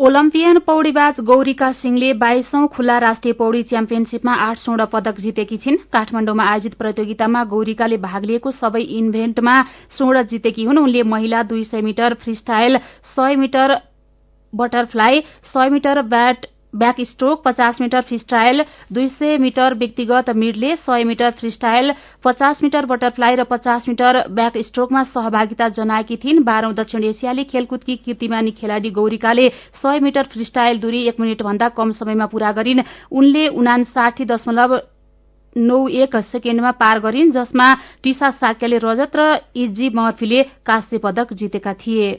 ओलम्पियन 0.00 0.58
पौड़ीबाज 0.66 1.18
गौरीका 1.20 1.70
सिंहले 1.78 2.12
बाइसौं 2.20 2.66
खुल्ला 2.74 2.96
राष्ट्रिय 2.98 3.32
पौड़ी 3.40 3.62
च्याम्पियनशीपमा 3.62 4.34
आठ 4.44 4.58
स्वर्ण 4.58 4.84
पदक 4.92 5.18
जितेकी 5.20 5.56
छिन्। 5.56 5.76
काठमाण्डुमा 5.92 6.44
आयोजित 6.44 6.74
प्रतियोगितामा 6.74 7.42
गौरीकाले 7.50 7.96
भाग 8.00 8.24
लिएको 8.24 8.50
सबै 8.50 8.80
इभेन्टमा 8.98 9.56
स्वर्ण 9.96 10.22
जितेकी 10.30 10.64
हुन्। 10.64 10.78
उनले 10.78 11.02
महिला 11.04 11.42
दुई 11.42 11.64
सय 11.64 11.80
मिटर 11.82 12.14
फ्रीस्टाइल 12.14 12.78
सय 13.12 13.36
मिटर 13.36 13.76
बटरफ्लाई 14.52 15.20
सय 15.52 15.68
मिटर 15.68 16.02
ब्याट 16.08 16.46
ब्याक 16.74 17.00
स्ट्रोक 17.02 17.42
पचास 17.44 17.80
मिटर 17.80 18.00
फ्रीस्टाइल 18.00 18.62
दुई 18.92 19.08
सय 19.08 19.36
मिटर 19.38 19.74
व्यक्तिगत 19.74 20.30
मिडले 20.36 20.74
सय 20.78 21.04
मिटर 21.04 21.30
फ्रीस्टाइल 21.30 21.92
पचास 22.24 22.62
मिटर 22.62 22.86
बटरफ्लाई 22.86 23.36
र 23.36 23.44
पचास 23.50 23.88
मिटर 23.88 24.22
ब्याक 24.30 24.58
स्ट्रोकमा 24.60 25.02
सहभागिता 25.06 25.68
जनाएकी 25.70 26.16
थिइन्। 26.16 26.42
बाह्रौं 26.44 26.74
दक्षिण 26.74 27.04
एसियाली 27.04 27.44
खेलकुदकी 27.44 27.96
कीर्तिमानी 27.96 28.50
खेलाड़ी 28.52 28.90
गौरिकाले 28.90 29.48
सय 29.82 29.98
मिटर 30.00 30.30
फ्रीस्टाइल 30.32 30.80
दूरी 30.80 31.02
एक 31.08 31.20
मिनट 31.20 31.42
भन्दा 31.42 31.68
कम 31.74 31.90
समयमा 31.92 32.26
पूरा 32.26 32.52
गरिन्। 32.52 32.86
उनले 33.10 33.46
उनासाठी 33.50 34.24
दशमलव 34.24 34.78
नौ 35.56 35.86
एक 35.90 36.16
सेकेण्डमा 36.24 36.70
पार 36.78 36.98
गरिन् 37.00 37.30
जसमा 37.32 37.74
टिसा 38.02 38.30
साक्याले 38.30 38.78
रजत 38.78 39.16
र 39.16 39.38
इजी 39.56 39.88
मर्फीले 39.90 40.42
काँस्य 40.66 40.98
पदक 40.98 41.32
जितेका 41.34 41.72
थिए। 41.74 42.10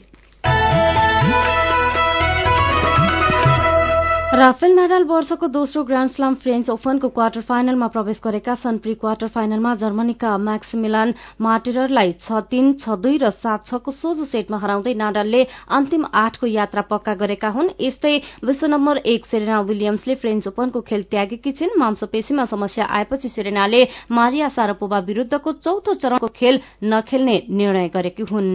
राफेल 4.42 4.72
नाडाल 4.74 5.04
वर्षको 5.06 5.46
दोस्रो 5.54 5.82
ग्राण्ड 5.88 6.10
स्लाम 6.10 6.34
फ्रेन्च 6.42 6.70
ओपनको 6.70 7.08
क्वार्टर 7.08 7.40
फाइनलमा 7.48 7.86
प्रवेश 7.88 8.20
गरेका 8.24 8.54
छन् 8.62 8.78
प्री 8.82 8.94
क्वार्टर 9.02 9.28
फाइनलमा 9.34 9.74
जर्मनीका 9.82 10.30
म्याक्सिमिलान 10.46 11.12
मार्टिररलाई 11.40 12.12
छ 12.24 12.40
तीन 12.50 12.72
छ 12.74 12.96
दुई 13.04 13.20
र 13.22 13.30
सात 13.36 13.66
छको 13.66 13.94
सोझो 13.94 14.26
सेटमा 14.32 14.58
हराउँदै 14.64 14.94
नाडालले 15.04 15.44
अन्तिम 15.78 16.08
आठको 16.24 16.46
यात्रा 16.48 16.82
पक्का 16.90 17.14
गरेका 17.22 17.54
हुन्। 17.54 17.70
यस्तै 17.80 18.14
विश्व 18.42 18.66
नम्बर 18.66 19.02
एक 19.14 19.30
सेरेना 19.30 19.60
विलियम्सले 19.70 20.18
फ्रेन्च 20.18 20.48
ओपनको 20.50 20.80
खेल 20.90 21.02
त्यागेकी 21.14 21.52
छिन्। 21.54 21.78
मांसपेशीमा 21.78 22.50
समस्या 22.50 22.90
आएपछि 22.98 23.28
सेरेनाले 23.28 23.86
मारिया 24.10 24.48
सारपोवा 24.58 24.98
विरूद्धको 25.06 25.52
चौथो 25.62 25.94
चरणको 26.02 26.34
खेल 26.34 26.60
नखेल्ने 26.82 27.42
निर्णय 27.62 27.88
गरेकी 27.94 28.32
हुन्। 28.32 28.54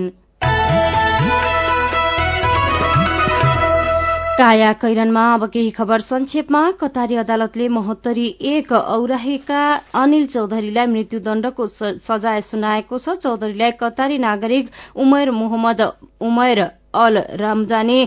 काया 4.37 4.71
कैरनमा 4.73 5.21
अब 5.33 5.45
केही 5.49 5.69
खबर 5.73 6.01
संक्षेपमा 6.01 6.59
कतारी 6.81 7.15
अदालतले 7.17 7.67
महोत्तरी 7.67 8.25
एक 8.47 8.71
औराहीका 8.71 9.61
अनिल 9.97 10.25
चौधरीलाई 10.27 10.85
मृत्युदण्डको 10.87 11.67
सजाय 12.05 12.41
सुनाएको 12.45 12.97
छ। 12.99 13.17
चौधरीलाई 13.17 13.71
कतारी 13.81 14.17
नागरिक 14.21 14.69
उमेर 14.95 15.31
मोहम्मद 15.33 15.81
उमेर 16.21 16.59
अल 16.95 17.17
रमजानी 17.41 17.99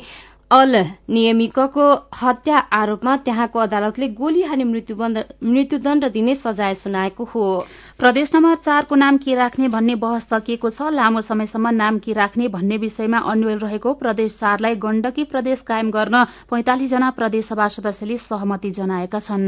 अल 0.50 0.76
नियमिकको 1.10 1.86
हत्या 2.14 2.58
आरोपमा 2.78 3.16
त्यहाँको 3.26 3.58
अदालतले 3.58 4.08
गोली 4.14 4.42
हानी 4.42 4.64
मृत्युदण्ड 4.64 6.04
दिने 6.14 6.34
सजाय 6.38 6.74
सुनाएको 6.76 7.24
हो। 7.24 7.46
प्रदेश 8.00 8.30
नम्बर 8.34 8.54
चारको 8.56 8.94
नाम 8.96 9.16
के 9.20 9.34
राख्ने 9.34 9.68
भन्ने 9.68 9.94
बहस 9.94 10.22
सकिएको 10.24 10.68
छ। 10.70 10.88
लामो 10.90 11.20
समयसम्म 11.20 11.68
नाम 11.70 11.98
के 12.00 12.12
राख्ने 12.12 12.46
भन्ने 12.48 12.76
विषयमा 12.80 13.18
अन्यल 13.28 13.58
रहेको 13.60 13.92
प्रदेश 13.94 14.36
चारलाई 14.40 14.74
गण्डकी 14.80 15.24
प्रदेश 15.28 15.60
कायम 15.68 15.90
गर्न 15.92 16.22
पैंतालिस 16.48 16.90
जना 16.90 17.10
प्रदेशसभा 17.12 17.66
सदस्यले 17.68 18.16
सहमति 18.18 18.70
जनाएका 18.70 19.18
छन्। 19.20 19.44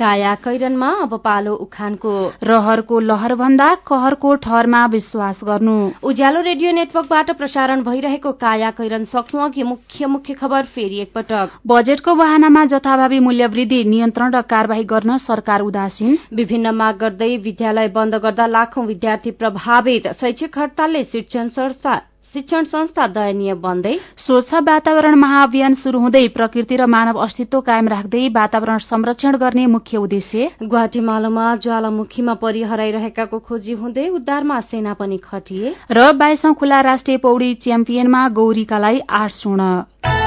काया 0.00 0.34
कैरनमा 0.40 0.88
अब 1.02 1.16
पालो 1.20 1.52
उखानको 1.56 2.14
रहरको 2.42 3.00
लहर 3.02 3.34
भन्दा 3.34 3.68
कहरको 3.84 4.34
ठहरमा 4.40 4.84
विश्वास 4.88 5.40
गर्नु। 5.44 5.76
उज्यालो 6.02 6.40
रेडियो 6.40 6.72
नेटवर्कबाट 6.72 7.30
प्रसारण 7.36 7.82
भइरहेको 7.84 8.32
काया 8.40 8.70
कैरन 8.72 9.04
सक्नु 9.12 9.40
अघि 9.42 9.62
मुख्य 9.64 10.06
मुख्य 10.06 10.34
खबर 10.40 10.72
फेरि 10.72 11.02
एकपटक। 11.02 11.60
बजेटको 11.66 12.14
बहानामा 12.14 12.64
जथाभावी 12.72 13.20
मूल्य 13.20 13.52
वृद्धि 13.52 13.84
नियन्त्रण 13.84 14.32
र 14.32 14.42
कार्यवाही 14.48 14.84
गर्न 14.88 15.18
सरकार 15.20 15.60
उदासीन। 15.60 16.18
विभिन्न 16.32 16.74
माग 16.74 16.98
गर्दै 16.98 17.36
विद्यालय 17.44 17.80
बन्द 17.88 18.14
गर्दा 18.14 18.46
लाखौं 18.46 18.86
विद्यार्थी 18.86 19.30
प्रभावित। 19.30 20.12
शैक्षिक 20.12 20.58
हड़तालले 20.58 21.04
शिक्षण 21.04 21.48
संस्था 21.48 22.00
शिक्षण 22.34 22.64
संस्था 22.64 23.06
दयनीय 23.06 23.54
बन्दै 23.54 23.98
स्वच्छ 24.16 24.54
वातावरण 24.54 25.14
महाअभियान 25.14 25.74
शुरू 25.74 25.98
हुँदै 26.00 26.28
प्रकृति 26.28 26.76
र 26.76 26.86
मानव 26.86 27.18
अस्तित्व 27.18 27.60
कायम 27.60 27.88
राख्दै 27.88 28.28
वातावरण 28.28 28.78
संरक्षण 28.78 29.36
गर्ने 29.36 29.66
मुख्य 29.66 29.98
उद्देश्य। 29.98 30.50
ग्वाटेमालोमा 30.62 31.56
ज्वालामुखीमा 31.56 32.34
परि 32.34 32.62
हराइरहेकाको 32.62 33.38
खोजी 33.38 33.72
हुँदै 33.72 34.08
उद्धारमा 34.08 34.60
सेना 34.60 34.92
पनि 34.94 35.20
खटिए। 35.24 35.74
र 35.90 36.12
बाइसौं 36.12 36.54
खुल्ला 36.54 36.80
राष्ट्रिय 36.80 37.16
पौडी 37.18 37.54
च्याम्पियनमा 37.54 38.28
गौरीकालाई 38.28 39.00
आठ 39.10 39.30
स्वर्ण। 39.30 40.21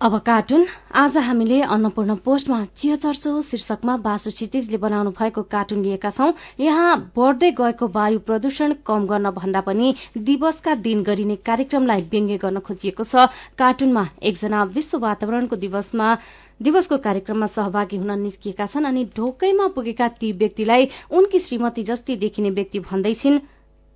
अब 0.00 0.16
कार्टुन। 0.26 0.66
आज 0.94 1.16
हामीले 1.18 1.60
अन्नपूर्ण 1.74 2.14
पोस्टमा 2.24 2.58
चियचर्चो 2.78 3.30
शीर्षकमा 3.42 3.96
बासु 3.98 4.30
क्षितिजले 4.30 4.76
बनाउनु 4.78 5.10
भएको 5.10 5.42
कार्टुन 5.44 5.82
लिएका 5.82 6.10
छौं। 6.10 6.30
यहाँ 6.60 7.10
बढ़दै 7.16 7.50
गएको 7.58 7.86
वायु 7.88 8.18
प्रदूषण 8.20 8.74
कम 8.86 9.06
गर्न 9.06 9.30
भन्दा 9.34 9.60
पनि 9.60 9.94
दिवसका 10.16 10.74
दिन 10.86 11.02
गरिने 11.02 11.36
कार्यक्रमलाई 11.42 12.02
व्यङ्ग्य 12.12 12.36
गर्न 12.38 12.58
खोजिएको 12.60 13.04
छ। 13.04 13.26
कार्टुनमा 13.58 14.06
एकजना 14.22 14.62
विश्व 14.70 14.98
वातावरणको 14.98 15.56
दिवसमा 15.58 16.14
दिवसको 16.62 16.98
कार्यक्रममा 17.02 17.46
सहभागी 17.48 17.96
हुन 17.98 18.18
निस्किएका 18.22 18.66
छन् 18.66 18.86
अनि 18.86 19.04
ढोकैमा 19.16 19.66
पुगेका 19.74 20.08
ती 20.14 20.32
व्यक्तिलाई 20.38 20.88
उनकी 21.10 21.38
श्रीमती 21.40 21.82
जस्ती 21.90 22.16
देखिने 22.22 22.50
व्यक्ति 22.54 22.86
भन्दैछिन् 22.86 23.42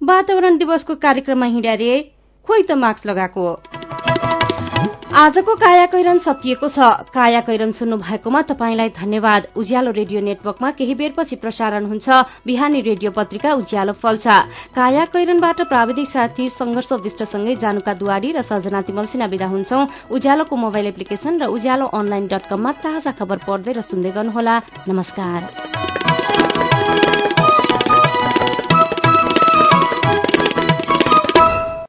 वातावरण 0.01 0.59
दिवसको 0.59 0.95
कार्यक्रममा 1.01 1.47
हिँड्या 1.55 1.75
रे 1.79 2.01
खोइ 2.47 2.63
त 2.63 2.83
मास्क 2.83 3.07
लगाएको 3.07 4.42
आजको 5.13 5.55
काया 5.61 5.87
कैरन 5.93 6.19
सकिएको 6.25 6.69
छ। 6.73 7.13
काया 7.13 7.41
कैरन 7.45 7.73
सुन्नु 7.77 7.97
भएकोमा 8.01 8.41
तपाईँलाई 8.49 8.89
धन्यवाद। 8.97 9.43
उज्यालो 9.53 9.91
रेडियो 9.93 10.21
नेटवर्कमा 10.25 10.71
केही 10.73 10.95
बेरपछि 10.97 11.37
प्रसारण 11.37 11.85
हुन्छ। 11.85 12.09
बिहानी 12.49 12.81
रेडियो 12.81 13.11
पत्रिका 13.13 13.53
उज्यालो 13.61 13.93
फल्छा 13.93 14.37
काया 14.73 15.05
कैरनबाट 15.13 15.69
प्राविधिक 15.69 16.09
साथी 16.09 16.49
संघर्ष 16.49 16.93
विष्टसँगै 17.05 17.57
जानुका 17.61 17.93
दुवारी 17.93 18.33
र 18.33 18.43
सजना 18.43 18.81
तिमलसिना 18.89 19.27
विदा 19.29 19.47
हुन्छौ। 19.53 19.85
उज्यालोको 20.09 20.57
मोबाइल 20.57 20.87
एप्लिकेशन 20.87 21.45
र 21.45 21.53
उज्यालो 21.53 21.93
अनलाइन 21.93 22.27
डट 22.33 22.49
कममा 22.49 22.73
ताजा 22.81 23.13
खबर 23.13 23.45
पढ्दै 23.45 23.73
र 23.77 23.81
सुन्दै 23.85 24.17
गर्नुहोला। 24.17 24.57
नमस्कार। 24.89 26.52